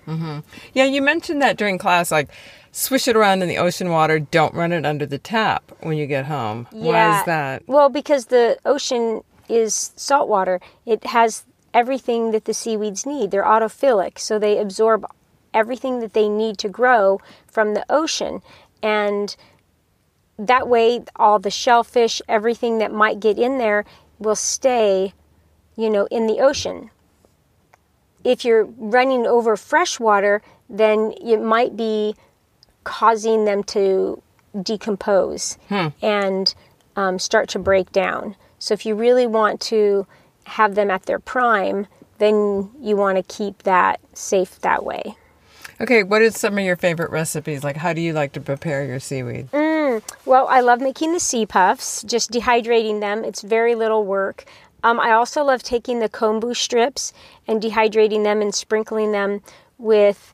Yeah, 0.73 0.83
you 0.85 1.01
mentioned 1.01 1.41
that 1.41 1.57
during 1.57 1.79
class, 1.79 2.11
like 2.11 2.29
swish 2.71 3.07
it 3.07 3.15
around 3.15 3.41
in 3.41 3.47
the 3.49 3.57
ocean 3.57 3.89
water. 3.89 4.19
Don't 4.19 4.53
run 4.53 4.71
it 4.71 4.85
under 4.85 5.07
the 5.07 5.17
tap 5.17 5.71
when 5.81 5.97
you 5.97 6.05
get 6.05 6.25
home. 6.25 6.67
Why 6.69 7.19
is 7.19 7.25
that? 7.25 7.63
Well, 7.65 7.89
because 7.89 8.27
the 8.27 8.57
ocean 8.65 9.21
is 9.49 9.91
salt 9.95 10.27
water. 10.27 10.59
It 10.85 11.05
has 11.07 11.43
everything 11.73 12.31
that 12.31 12.45
the 12.45 12.53
seaweeds 12.53 13.05
need. 13.05 13.31
They're 13.31 13.43
autophilic, 13.43 14.19
so 14.19 14.37
they 14.37 14.59
absorb 14.59 15.05
everything 15.53 15.99
that 15.99 16.13
they 16.13 16.29
need 16.29 16.57
to 16.59 16.69
grow 16.69 17.19
from 17.47 17.73
the 17.73 17.85
ocean. 17.89 18.41
And 18.81 19.35
that 20.37 20.67
way, 20.67 21.03
all 21.15 21.39
the 21.39 21.51
shellfish, 21.51 22.21
everything 22.27 22.79
that 22.79 22.91
might 22.91 23.19
get 23.19 23.37
in 23.37 23.57
there 23.57 23.85
will 24.19 24.35
stay, 24.35 25.13
you 25.75 25.89
know, 25.89 26.05
in 26.07 26.27
the 26.27 26.39
ocean. 26.39 26.89
If 28.23 28.45
you're 28.45 28.65
running 28.77 29.27
over 29.27 29.55
fresh 29.57 29.99
water, 29.99 30.41
then 30.69 31.13
it 31.21 31.41
might 31.41 31.75
be 31.75 32.15
causing 32.83 33.45
them 33.45 33.63
to 33.63 34.21
decompose 34.61 35.57
and 36.01 36.53
um, 36.95 37.19
start 37.19 37.49
to 37.49 37.59
break 37.59 37.91
down. 37.91 38.35
So 38.63 38.73
if 38.73 38.85
you 38.85 38.95
really 38.95 39.27
want 39.27 39.59
to 39.61 40.07
have 40.45 40.75
them 40.75 40.89
at 40.89 41.03
their 41.03 41.19
prime, 41.19 41.85
then 42.19 42.71
you 42.79 42.95
want 42.95 43.17
to 43.17 43.23
keep 43.23 43.63
that 43.63 43.99
safe 44.13 44.61
that 44.61 44.85
way. 44.85 45.17
Okay, 45.81 46.03
what 46.03 46.21
are 46.21 46.31
some 46.31 46.57
of 46.57 46.63
your 46.63 46.77
favorite 46.77 47.11
recipes? 47.11 47.61
Like, 47.61 47.75
how 47.75 47.91
do 47.91 47.99
you 47.99 48.13
like 48.13 48.31
to 48.31 48.39
prepare 48.39 48.85
your 48.85 49.01
seaweed? 49.01 49.49
Well, 50.23 50.47
I 50.47 50.61
love 50.61 50.79
making 50.79 51.11
the 51.11 51.19
sea 51.19 51.45
puffs, 51.45 52.03
just 52.03 52.31
dehydrating 52.31 53.01
them. 53.01 53.25
It's 53.25 53.41
very 53.41 53.75
little 53.75 54.05
work. 54.05 54.45
Um, 54.81 54.97
I 54.97 55.11
also 55.11 55.43
love 55.43 55.61
taking 55.61 55.99
the 55.99 56.07
kombu 56.07 56.55
strips 56.55 57.11
and 57.45 57.61
dehydrating 57.61 58.23
them 58.23 58.41
and 58.41 58.55
sprinkling 58.55 59.11
them 59.11 59.41
with 59.77 60.33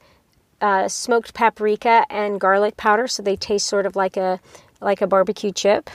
uh, 0.62 0.88
smoked 0.88 1.34
paprika 1.34 2.06
and 2.12 2.40
garlic 2.40 2.78
powder, 2.78 3.08
so 3.08 3.24
they 3.24 3.36
taste 3.36 3.66
sort 3.66 3.88
of 3.88 3.96
like 3.96 4.18
a 4.18 4.40
like 4.82 5.02
a 5.02 5.08
barbecue 5.08 5.52
chip. 5.52 5.90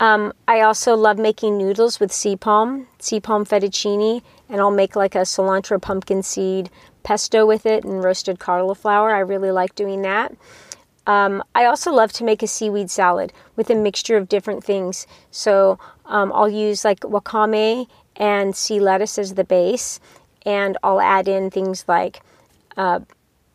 Um, 0.00 0.32
I 0.48 0.60
also 0.60 0.96
love 0.96 1.18
making 1.18 1.56
noodles 1.56 2.00
with 2.00 2.12
sea 2.12 2.36
palm, 2.36 2.88
sea 2.98 3.20
palm 3.20 3.44
fettuccine, 3.44 4.22
and 4.48 4.60
I'll 4.60 4.70
make 4.70 4.96
like 4.96 5.14
a 5.14 5.20
cilantro 5.20 5.80
pumpkin 5.80 6.22
seed 6.22 6.70
pesto 7.04 7.46
with 7.46 7.64
it 7.66 7.84
and 7.84 8.02
roasted 8.02 8.38
cauliflower. 8.38 9.14
I 9.14 9.20
really 9.20 9.50
like 9.50 9.74
doing 9.74 10.02
that. 10.02 10.34
Um, 11.06 11.44
I 11.54 11.66
also 11.66 11.92
love 11.92 12.12
to 12.14 12.24
make 12.24 12.42
a 12.42 12.46
seaweed 12.46 12.90
salad 12.90 13.32
with 13.56 13.70
a 13.70 13.74
mixture 13.74 14.16
of 14.16 14.28
different 14.28 14.64
things. 14.64 15.06
So 15.30 15.78
um, 16.06 16.32
I'll 16.32 16.48
use 16.48 16.84
like 16.84 17.00
wakame 17.00 17.86
and 18.16 18.56
sea 18.56 18.80
lettuce 18.80 19.18
as 19.18 19.34
the 19.34 19.44
base, 19.44 20.00
and 20.46 20.76
I'll 20.82 21.00
add 21.00 21.28
in 21.28 21.50
things 21.50 21.84
like 21.86 22.20
uh, 22.76 23.00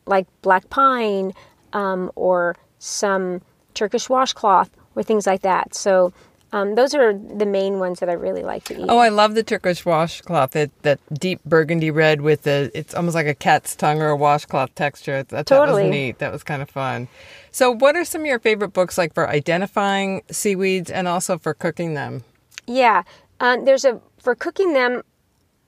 like 0.06 0.28
black 0.42 0.70
pine 0.70 1.34
um, 1.74 2.12
or 2.16 2.56
some 2.78 3.42
Turkish 3.74 4.10
washcloth 4.10 4.70
or 4.96 5.04
things 5.04 5.26
like 5.28 5.42
that. 5.42 5.74
So 5.74 6.14
um, 6.52 6.76
those 6.76 6.96
are 6.96 7.14
the 7.14 7.46
main 7.46 7.80
ones 7.80 8.00
that 8.00 8.10
I 8.10 8.14
really 8.14 8.42
like 8.42 8.64
to 8.66 8.74
eat. 8.74 8.86
Oh, 8.90 8.98
I 8.98 9.10
love 9.10 9.36
the 9.36 9.44
Turkish 9.44 9.86
washcloth. 9.86 10.52
That 10.52 10.72
that 10.82 11.00
deep 11.14 11.44
burgundy 11.46 11.92
red 11.92 12.22
with 12.22 12.44
the 12.44 12.72
it's 12.74 12.96
almost 12.96 13.14
like 13.14 13.28
a 13.28 13.36
cat's 13.36 13.76
tongue 13.76 14.02
or 14.02 14.10
a 14.10 14.16
washcloth 14.16 14.74
texture. 14.74 15.18
That, 15.18 15.30
that 15.30 15.46
Totally. 15.46 15.84
was 15.84 15.92
neat. 15.92 16.18
That 16.20 16.32
was 16.32 16.44
kind 16.44 16.62
of 16.62 16.70
fun. 16.70 17.08
So, 17.52 17.72
what 17.72 17.96
are 17.96 18.04
some 18.04 18.22
of 18.22 18.28
your 18.28 18.40
favorite 18.40 18.74
books 18.74 18.98
like 18.98 19.14
for 19.14 19.30
identifying 19.30 20.24
seaweeds 20.32 20.90
and 20.90 21.08
also 21.08 21.38
for 21.38 21.54
cooking 21.54 21.94
them? 21.94 22.24
Yeah, 22.66 23.04
um, 23.40 23.66
there's 23.66 23.86
a 23.86 24.02
for 24.18 24.34
cooking 24.34 24.74
them. 24.74 25.04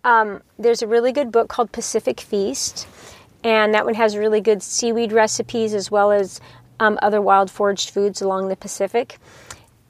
Um, 0.03 0.41
there's 0.57 0.81
a 0.81 0.87
really 0.87 1.11
good 1.11 1.31
book 1.31 1.47
called 1.47 1.71
Pacific 1.71 2.19
Feast, 2.19 2.87
and 3.43 3.71
that 3.75 3.85
one 3.85 3.93
has 3.93 4.17
really 4.17 4.41
good 4.41 4.63
seaweed 4.63 5.11
recipes 5.11 5.75
as 5.75 5.91
well 5.91 6.11
as 6.11 6.41
um, 6.79 6.97
other 7.03 7.21
wild 7.21 7.51
foraged 7.51 7.91
foods 7.91 8.19
along 8.19 8.47
the 8.47 8.55
Pacific. 8.55 9.19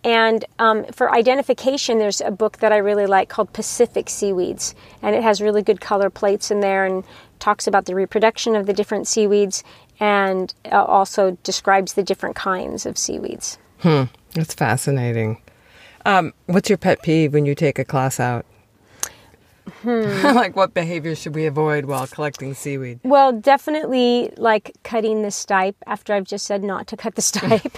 And 0.03 0.45
um, 0.57 0.85
for 0.85 1.13
identification, 1.13 1.99
there's 1.99 2.21
a 2.21 2.31
book 2.31 2.57
that 2.57 2.71
I 2.71 2.77
really 2.77 3.05
like 3.05 3.29
called 3.29 3.53
Pacific 3.53 4.09
Seaweeds, 4.09 4.73
and 5.01 5.15
it 5.15 5.21
has 5.21 5.41
really 5.41 5.61
good 5.61 5.79
color 5.79 6.09
plates 6.09 6.49
in 6.49 6.59
there 6.61 6.85
and 6.85 7.03
talks 7.39 7.67
about 7.67 7.85
the 7.85 7.95
reproduction 7.95 8.55
of 8.55 8.65
the 8.65 8.73
different 8.73 9.07
seaweeds 9.07 9.63
and 9.99 10.53
uh, 10.71 10.83
also 10.83 11.37
describes 11.43 11.93
the 11.93 12.03
different 12.03 12.35
kinds 12.35 12.85
of 12.85 12.97
seaweeds. 12.97 13.59
Hmm, 13.79 14.03
That's 14.33 14.53
fascinating. 14.53 15.41
Um, 16.05 16.33
what's 16.47 16.69
your 16.69 16.77
pet 16.77 17.03
peeve 17.03 17.33
when 17.33 17.45
you 17.45 17.53
take 17.53 17.77
a 17.77 17.85
class 17.85 18.19
out? 18.19 18.45
like, 19.83 20.55
what 20.55 20.73
behaviors 20.73 21.19
should 21.19 21.35
we 21.35 21.45
avoid 21.45 21.85
while 21.85 22.07
collecting 22.07 22.53
seaweed? 22.53 22.99
Well, 23.03 23.31
definitely 23.31 24.33
like 24.37 24.75
cutting 24.83 25.21
the 25.21 25.29
stipe 25.29 25.75
after 25.85 26.13
I've 26.13 26.25
just 26.25 26.45
said 26.45 26.63
not 26.63 26.87
to 26.87 26.97
cut 26.97 27.15
the 27.15 27.21
stipe. 27.21 27.71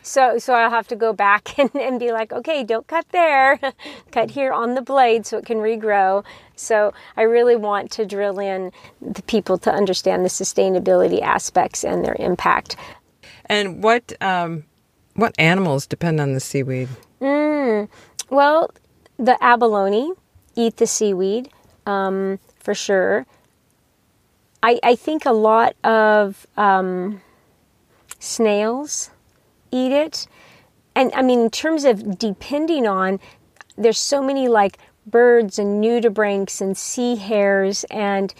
so 0.02 0.38
so 0.38 0.54
I'll 0.54 0.70
have 0.70 0.88
to 0.88 0.96
go 0.96 1.12
back 1.12 1.58
and, 1.58 1.74
and 1.74 2.00
be 2.00 2.12
like, 2.12 2.32
okay, 2.32 2.64
don't 2.64 2.86
cut 2.86 3.06
there. 3.10 3.58
cut 4.10 4.30
here 4.30 4.52
on 4.52 4.74
the 4.74 4.82
blade 4.82 5.26
so 5.26 5.38
it 5.38 5.46
can 5.46 5.58
regrow. 5.58 6.24
So 6.56 6.92
I 7.16 7.22
really 7.22 7.56
want 7.56 7.90
to 7.92 8.06
drill 8.06 8.38
in 8.38 8.72
the 9.00 9.22
people 9.22 9.58
to 9.58 9.72
understand 9.72 10.24
the 10.24 10.30
sustainability 10.30 11.20
aspects 11.20 11.84
and 11.84 12.04
their 12.04 12.16
impact. 12.18 12.76
And 13.46 13.82
what 13.82 14.12
um, 14.22 14.64
what 15.14 15.34
animals 15.38 15.86
depend 15.86 16.20
on 16.20 16.32
the 16.32 16.40
seaweed? 16.40 16.88
Well, 18.32 18.70
the 19.22 19.42
abalone 19.42 20.12
eat 20.56 20.76
the 20.78 20.86
seaweed 20.86 21.48
um, 21.86 22.40
for 22.58 22.74
sure. 22.74 23.24
I, 24.62 24.80
I 24.82 24.96
think 24.96 25.24
a 25.24 25.32
lot 25.32 25.76
of 25.84 26.46
um, 26.56 27.22
snails 28.18 29.10
eat 29.70 29.92
it. 29.92 30.26
And 30.94 31.12
I 31.14 31.22
mean, 31.22 31.40
in 31.40 31.50
terms 31.50 31.84
of 31.84 32.18
depending 32.18 32.86
on, 32.86 33.20
there's 33.78 33.98
so 33.98 34.22
many 34.22 34.48
like 34.48 34.78
birds 35.06 35.58
and 35.58 35.82
nudibranchs 35.82 36.60
and 36.60 36.76
sea 36.76 37.16
hares 37.16 37.84
and 37.84 38.34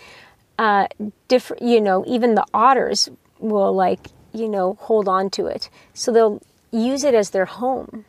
uh, 0.59 0.89
different, 1.29 1.63
you 1.63 1.81
know, 1.81 2.05
even 2.07 2.35
the 2.35 2.45
otters 2.53 3.09
will 3.39 3.73
like, 3.73 4.09
you 4.33 4.49
know, 4.49 4.75
hold 4.81 5.09
on 5.09 5.31
to 5.31 5.47
it. 5.47 5.71
So 5.95 6.13
they'll 6.13 6.43
use 6.73 7.05
it 7.05 7.15
as 7.15 7.31
their 7.31 7.47
home. 7.47 8.05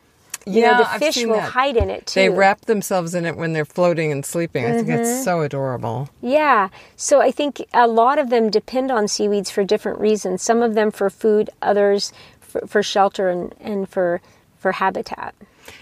You 0.46 0.60
Yeah, 0.60 0.72
know, 0.72 0.78
the 0.78 0.90
I've 0.90 0.98
fish 0.98 1.24
will 1.24 1.36
that. 1.36 1.52
hide 1.52 1.76
in 1.76 1.88
it 1.90 2.06
too. 2.06 2.20
They 2.20 2.28
wrap 2.28 2.62
themselves 2.62 3.14
in 3.14 3.24
it 3.24 3.36
when 3.36 3.52
they're 3.54 3.64
floating 3.64 4.12
and 4.12 4.24
sleeping. 4.26 4.64
I 4.66 4.72
think 4.72 4.88
Mm-hmm. 4.88 5.00
it's 5.00 5.24
so 5.24 5.40
adorable. 5.40 6.10
Yeah. 6.20 6.68
So 6.96 7.20
I 7.22 7.30
think 7.30 7.64
a 7.72 7.86
lot 7.86 8.18
of 8.18 8.28
them 8.30 8.50
depend 8.50 8.90
on 8.90 9.08
seaweeds 9.08 9.50
for 9.50 9.64
different 9.64 9.98
reasons. 9.98 10.42
Some 10.42 10.62
of 10.62 10.74
them 10.74 10.90
for 10.90 11.08
food, 11.08 11.48
others 11.62 12.12
for, 12.40 12.66
for 12.66 12.82
shelter 12.82 13.30
and, 13.30 13.54
and 13.60 13.88
for 13.88 14.20
for 14.58 14.72
habitat. 14.72 15.34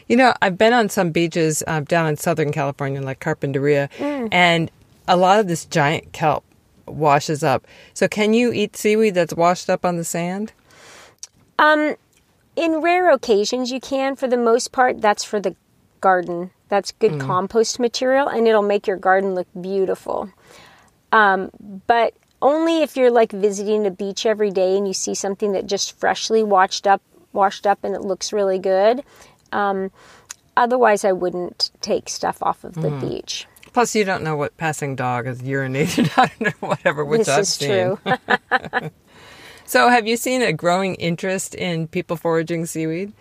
You 0.07 0.17
know, 0.17 0.33
I've 0.41 0.57
been 0.59 0.73
on 0.73 0.89
some 0.89 1.11
beaches 1.11 1.63
um, 1.67 1.85
down 1.85 2.07
in 2.09 2.17
Southern 2.17 2.53
California, 2.53 3.01
like 3.01 3.19
Carpinteria, 3.21 3.89
and 4.33 4.71
a 5.09 5.17
lot 5.17 5.41
of 5.41 5.49
this 5.49 5.65
giant 5.65 6.13
kelp 6.13 6.45
washes 6.87 7.43
up. 7.43 7.67
So, 7.95 8.07
can 8.09 8.33
you 8.33 8.53
eat 8.53 8.77
seaweed 8.77 9.15
that's 9.15 9.35
washed 9.35 9.69
up 9.71 9.85
on 9.85 9.97
the 9.97 10.05
sand? 10.05 10.53
Um, 11.59 11.97
in 12.57 12.81
rare 12.81 13.11
occasions, 13.11 13.71
you 13.71 13.81
can. 13.81 14.17
For 14.17 14.29
the 14.29 14.37
most 14.37 14.73
part, 14.73 15.01
that's 15.01 15.25
for 15.25 15.41
the 15.41 15.57
garden. 16.01 16.51
That's 16.69 16.93
good 16.93 17.21
compost 17.21 17.79
material, 17.79 18.29
and 18.29 18.49
it'll 18.49 18.63
make 18.63 18.87
your 18.87 18.97
garden 18.97 19.35
look 19.35 19.47
beautiful. 19.61 20.31
Um, 21.13 21.51
but 21.87 22.15
only 22.41 22.83
if 22.83 22.97
you're 22.97 23.11
like 23.11 23.31
visiting 23.33 23.87
a 23.87 23.91
beach 23.91 24.25
every 24.25 24.51
day 24.51 24.77
and 24.77 24.87
you 24.87 24.95
see 24.95 25.15
something 25.15 25.53
that 25.53 25.67
just 25.67 25.99
freshly 25.99 26.43
washed 26.43 26.87
up, 26.87 27.03
washed 27.33 27.67
up, 27.67 27.85
and 27.85 27.95
it 27.95 28.01
looks 28.01 28.33
really 28.33 28.59
good. 28.59 29.03
Um, 29.53 29.91
otherwise, 30.57 31.05
I 31.05 31.13
wouldn't 31.13 31.71
take 31.83 32.09
stuff 32.09 32.43
off 32.43 32.65
of 32.65 32.75
the 32.75 32.91
beach. 32.91 33.47
Plus, 33.73 33.95
you 33.95 34.05
don't 34.05 34.23
know 34.23 34.37
what 34.37 34.57
passing 34.57 34.97
dog 34.97 35.27
has 35.27 35.41
urinated 35.41 36.17
out 36.19 36.31
or 36.41 36.69
whatever, 36.69 37.05
which 37.05 37.21
this 37.21 37.29
I've 37.29 37.41
is 37.41 37.49
seen. 37.49 37.69
true. 37.69 37.99
So, 39.73 39.89
have 39.89 40.07
you 40.07 40.19
seen 40.19 40.43
a 40.43 40.53
growing 40.53 40.97
interest 40.97 41.55
in 41.55 41.89
people 41.89 42.19
foraging 42.19 42.67
seaweed? 42.67 43.15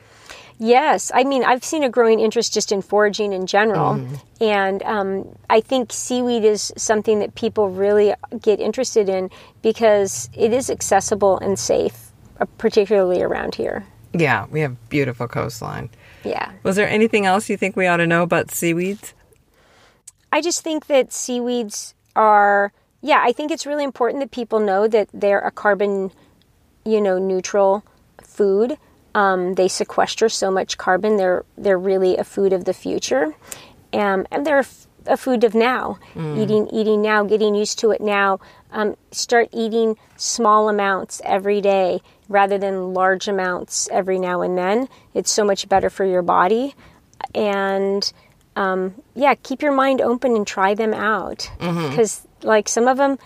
Yes, 0.60 1.10
I 1.16 1.24
mean 1.24 1.46
I've 1.46 1.64
seen 1.64 1.82
a 1.82 1.90
growing 1.90 2.20
interest 2.20 2.54
just 2.54 2.74
in 2.74 2.82
foraging 2.82 3.32
in 3.32 3.48
general, 3.48 4.06
and 4.42 4.84
um, 4.84 5.34
I 5.50 5.62
think 5.62 5.94
seaweed 5.94 6.44
is 6.44 6.74
something 6.76 7.20
that 7.20 7.36
people 7.36 7.70
really 7.70 8.14
get 8.42 8.60
interested 8.60 9.08
in 9.08 9.30
because 9.62 10.30
it 10.34 10.52
is 10.52 10.70
accessible 10.70 11.38
and 11.40 11.58
safe, 11.58 12.12
uh, 12.42 12.46
particularly 12.58 13.24
around 13.24 13.56
here. 13.56 13.86
Yeah, 14.14 14.46
we 14.52 14.60
have 14.60 14.76
beautiful 14.90 15.30
coastline. 15.30 15.90
Yeah, 16.26 16.52
Was 16.64 16.76
there 16.76 16.90
anything 16.90 17.26
else 17.26 17.50
you 17.50 17.56
think 17.56 17.78
we 17.78 17.88
ought 17.88 18.04
to 18.04 18.08
know 18.08 18.24
about 18.24 18.52
seaweeds? 18.52 19.14
I 20.34 20.42
just 20.42 20.66
think 20.66 20.88
that 20.88 21.14
seaweeds 21.14 21.94
are. 22.14 22.74
Yeah, 23.00 23.24
I 23.24 23.32
think 23.32 23.52
it's 23.52 23.66
really 23.66 23.86
important 23.86 24.20
that 24.20 24.32
people 24.32 24.60
know 24.60 24.90
that 24.90 25.08
they're 25.14 25.40
a 25.40 25.50
carbon, 25.50 26.12
you 26.86 27.02
know, 27.02 27.18
neutral 27.18 27.84
food. 28.24 28.78
Um, 29.14 29.56
they 29.56 29.68
sequester 29.68 30.30
so 30.30 30.50
much 30.52 30.78
carbon. 30.78 31.18
They're 31.18 31.44
they're 31.58 31.78
really 31.78 32.18
a 32.18 32.24
food 32.24 32.54
of 32.54 32.66
the 32.66 32.74
future, 32.74 33.34
um, 33.94 34.26
and 34.32 34.46
they're 34.46 34.60
f- 34.60 34.88
a 35.06 35.18
food 35.18 35.44
of 35.44 35.54
now. 35.54 35.98
Eating 36.16 36.68
eating 36.72 37.02
now, 37.02 37.24
getting 37.26 37.54
used 37.56 37.78
to 37.80 37.92
it 37.92 38.00
now. 38.02 38.40
Um, 38.72 38.96
start 39.12 39.50
eating 39.52 39.98
small 40.16 40.70
amounts 40.70 41.22
every 41.26 41.60
day 41.60 42.00
rather 42.30 42.58
than 42.58 42.94
large 42.94 43.28
amounts 43.28 43.90
every 43.92 44.18
now 44.18 44.42
and 44.42 44.58
then. 44.58 44.88
It's 45.14 45.30
so 45.30 45.44
much 45.44 45.68
better 45.68 45.90
for 45.90 46.06
your 46.06 46.22
body, 46.22 46.74
and 47.36 48.12
um, 48.56 48.96
yeah, 49.16 49.36
keep 49.36 49.62
your 49.62 49.74
mind 49.74 50.00
open 50.02 50.36
and 50.36 50.48
try 50.48 50.74
them 50.74 50.94
out 50.94 51.50
because 51.90 52.26
like 52.44 52.68
some 52.70 52.88
of 52.88 52.98
them 52.98 53.18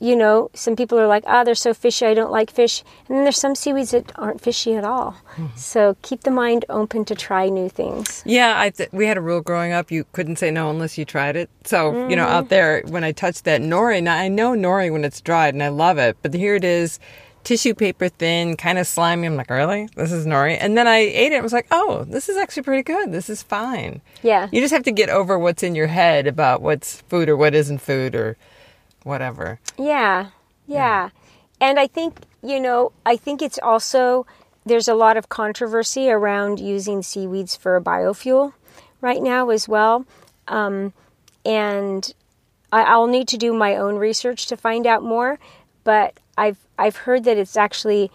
you 0.00 0.16
know, 0.16 0.50
some 0.54 0.74
people 0.74 0.98
are 0.98 1.06
like, 1.06 1.22
ah, 1.26 1.44
they're 1.44 1.54
so 1.54 1.74
fishy, 1.74 2.06
I 2.06 2.14
don't 2.14 2.32
like 2.32 2.50
fish. 2.50 2.82
And 3.06 3.16
then 3.16 3.24
there's 3.24 3.36
some 3.36 3.54
seaweeds 3.54 3.90
that 3.90 4.10
aren't 4.16 4.40
fishy 4.40 4.74
at 4.74 4.84
all. 4.84 5.14
So 5.56 5.96
keep 6.02 6.22
the 6.22 6.30
mind 6.30 6.64
open 6.68 7.04
to 7.04 7.14
try 7.14 7.48
new 7.48 7.68
things. 7.68 8.22
Yeah, 8.24 8.54
I 8.58 8.70
th- 8.70 8.90
we 8.92 9.06
had 9.06 9.16
a 9.16 9.20
rule 9.20 9.40
growing 9.42 9.72
up: 9.72 9.90
you 9.90 10.04
couldn't 10.12 10.36
say 10.36 10.50
no 10.50 10.70
unless 10.70 10.96
you 10.98 11.04
tried 11.04 11.36
it. 11.36 11.50
So 11.64 12.08
you 12.08 12.16
know, 12.16 12.26
out 12.26 12.48
there 12.48 12.82
when 12.88 13.04
I 13.04 13.12
touched 13.12 13.44
that 13.44 13.60
nori, 13.60 14.02
now 14.02 14.16
I 14.16 14.28
know 14.28 14.52
nori 14.52 14.90
when 14.92 15.04
it's 15.04 15.20
dried, 15.20 15.54
and 15.54 15.62
I 15.62 15.68
love 15.68 15.98
it. 15.98 16.16
But 16.22 16.34
here 16.34 16.54
it 16.56 16.64
is, 16.64 16.98
tissue 17.44 17.74
paper 17.74 18.08
thin, 18.08 18.56
kind 18.56 18.78
of 18.78 18.86
slimy. 18.86 19.26
I'm 19.26 19.36
like, 19.36 19.50
really? 19.50 19.88
This 19.96 20.12
is 20.12 20.26
nori? 20.26 20.56
And 20.60 20.76
then 20.76 20.86
I 20.86 20.98
ate 20.98 21.32
it. 21.32 21.36
and 21.36 21.42
was 21.42 21.52
like, 21.52 21.66
oh, 21.70 22.04
this 22.04 22.28
is 22.28 22.36
actually 22.36 22.62
pretty 22.62 22.82
good. 22.82 23.12
This 23.12 23.28
is 23.30 23.42
fine. 23.42 24.00
Yeah. 24.22 24.48
You 24.52 24.60
just 24.60 24.72
have 24.74 24.84
to 24.84 24.92
get 24.92 25.08
over 25.08 25.38
what's 25.38 25.62
in 25.62 25.74
your 25.74 25.86
head 25.88 26.26
about 26.26 26.62
what's 26.62 27.00
food 27.02 27.28
or 27.28 27.36
what 27.36 27.54
isn't 27.54 27.78
food 27.78 28.14
or 28.14 28.36
whatever. 29.04 29.58
Yeah, 29.78 30.28
yeah. 30.66 31.10
And 31.60 31.78
I 31.78 31.86
think, 31.86 32.20
you 32.42 32.60
know, 32.60 32.92
I 33.04 33.16
think 33.16 33.42
it's 33.42 33.58
also, 33.62 34.26
there's 34.64 34.88
a 34.88 34.94
lot 34.94 35.16
of 35.16 35.28
controversy 35.28 36.10
around 36.10 36.58
using 36.60 37.02
seaweeds 37.02 37.56
for 37.56 37.76
a 37.76 37.82
biofuel 37.82 38.52
right 39.00 39.22
now 39.22 39.50
as 39.50 39.68
well. 39.68 40.06
Um, 40.48 40.92
and 41.44 42.12
I, 42.72 42.82
I'll 42.82 43.06
need 43.06 43.28
to 43.28 43.36
do 43.36 43.52
my 43.52 43.76
own 43.76 43.96
research 43.96 44.46
to 44.46 44.56
find 44.56 44.86
out 44.86 45.02
more, 45.02 45.38
but 45.84 46.18
I've, 46.38 46.58
I've 46.78 46.96
heard 46.96 47.24
that 47.24 47.36
it's 47.36 47.56
actually 47.56 48.10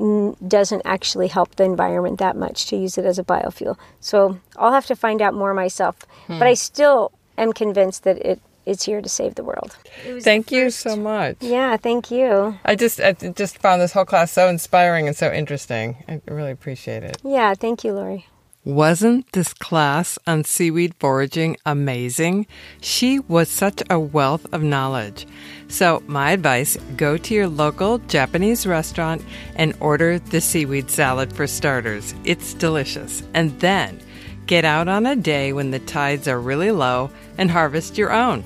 n- 0.00 0.36
doesn't 0.46 0.82
actually 0.84 1.28
help 1.28 1.56
the 1.56 1.64
environment 1.64 2.18
that 2.18 2.36
much 2.36 2.66
to 2.66 2.76
use 2.76 2.98
it 2.98 3.04
as 3.04 3.18
a 3.18 3.24
biofuel. 3.24 3.76
So 4.00 4.40
I'll 4.56 4.72
have 4.72 4.86
to 4.86 4.96
find 4.96 5.22
out 5.22 5.34
more 5.34 5.54
myself. 5.54 5.96
But 6.26 6.42
I 6.42 6.54
still 6.54 7.12
am 7.36 7.52
convinced 7.52 8.04
that 8.04 8.18
it 8.18 8.40
it's 8.68 8.84
here 8.84 9.00
to 9.00 9.08
save 9.08 9.34
the 9.34 9.42
world. 9.42 9.76
Thank 10.20 10.52
you 10.52 10.70
so 10.70 10.94
much. 10.94 11.38
Yeah, 11.40 11.76
thank 11.76 12.10
you. 12.10 12.58
I 12.64 12.74
just 12.74 13.00
I 13.00 13.12
just 13.12 13.58
found 13.58 13.80
this 13.80 13.92
whole 13.92 14.04
class 14.04 14.30
so 14.30 14.48
inspiring 14.48 15.08
and 15.08 15.16
so 15.16 15.32
interesting. 15.32 16.04
I 16.08 16.20
really 16.26 16.52
appreciate 16.52 17.02
it. 17.02 17.18
Yeah, 17.24 17.54
thank 17.54 17.84
you, 17.84 17.92
Lori. 17.92 18.26
Wasn't 18.64 19.32
this 19.32 19.54
class 19.54 20.18
on 20.26 20.44
seaweed 20.44 20.92
foraging 20.98 21.56
amazing? 21.64 22.46
She 22.82 23.18
was 23.20 23.48
such 23.48 23.82
a 23.88 23.98
wealth 23.98 24.46
of 24.52 24.62
knowledge. 24.62 25.26
So, 25.68 26.02
my 26.06 26.32
advice 26.32 26.76
go 26.96 27.16
to 27.16 27.34
your 27.34 27.48
local 27.48 27.96
Japanese 27.98 28.66
restaurant 28.66 29.24
and 29.56 29.74
order 29.80 30.18
the 30.18 30.42
seaweed 30.42 30.90
salad 30.90 31.32
for 31.32 31.46
starters. 31.46 32.14
It's 32.24 32.52
delicious. 32.52 33.22
And 33.32 33.58
then 33.60 34.00
get 34.46 34.66
out 34.66 34.88
on 34.88 35.06
a 35.06 35.16
day 35.16 35.54
when 35.54 35.70
the 35.70 35.78
tides 35.78 36.28
are 36.28 36.40
really 36.40 36.70
low 36.70 37.10
and 37.38 37.50
harvest 37.50 37.96
your 37.96 38.12
own. 38.12 38.44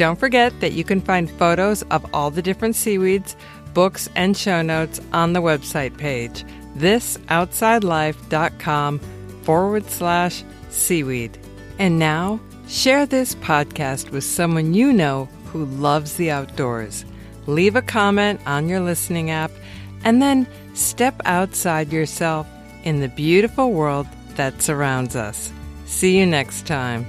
Don't 0.00 0.18
forget 0.18 0.58
that 0.60 0.72
you 0.72 0.82
can 0.82 1.02
find 1.02 1.30
photos 1.30 1.82
of 1.90 2.06
all 2.14 2.30
the 2.30 2.40
different 2.40 2.74
seaweeds, 2.74 3.36
books, 3.74 4.08
and 4.16 4.34
show 4.34 4.62
notes 4.62 4.98
on 5.12 5.34
the 5.34 5.42
website 5.42 5.98
page, 5.98 6.42
thisoutsidelife.com 6.78 8.98
forward 9.42 9.84
slash 9.90 10.42
seaweed. 10.70 11.36
And 11.78 11.98
now, 11.98 12.40
share 12.66 13.04
this 13.04 13.34
podcast 13.34 14.10
with 14.10 14.24
someone 14.24 14.72
you 14.72 14.90
know 14.90 15.28
who 15.52 15.66
loves 15.66 16.16
the 16.16 16.30
outdoors. 16.30 17.04
Leave 17.46 17.76
a 17.76 17.82
comment 17.82 18.40
on 18.46 18.70
your 18.70 18.80
listening 18.80 19.30
app 19.30 19.50
and 20.02 20.22
then 20.22 20.46
step 20.72 21.20
outside 21.26 21.92
yourself 21.92 22.46
in 22.84 23.00
the 23.00 23.08
beautiful 23.08 23.72
world 23.72 24.06
that 24.36 24.62
surrounds 24.62 25.14
us. 25.14 25.52
See 25.84 26.18
you 26.18 26.24
next 26.24 26.66
time. 26.66 27.04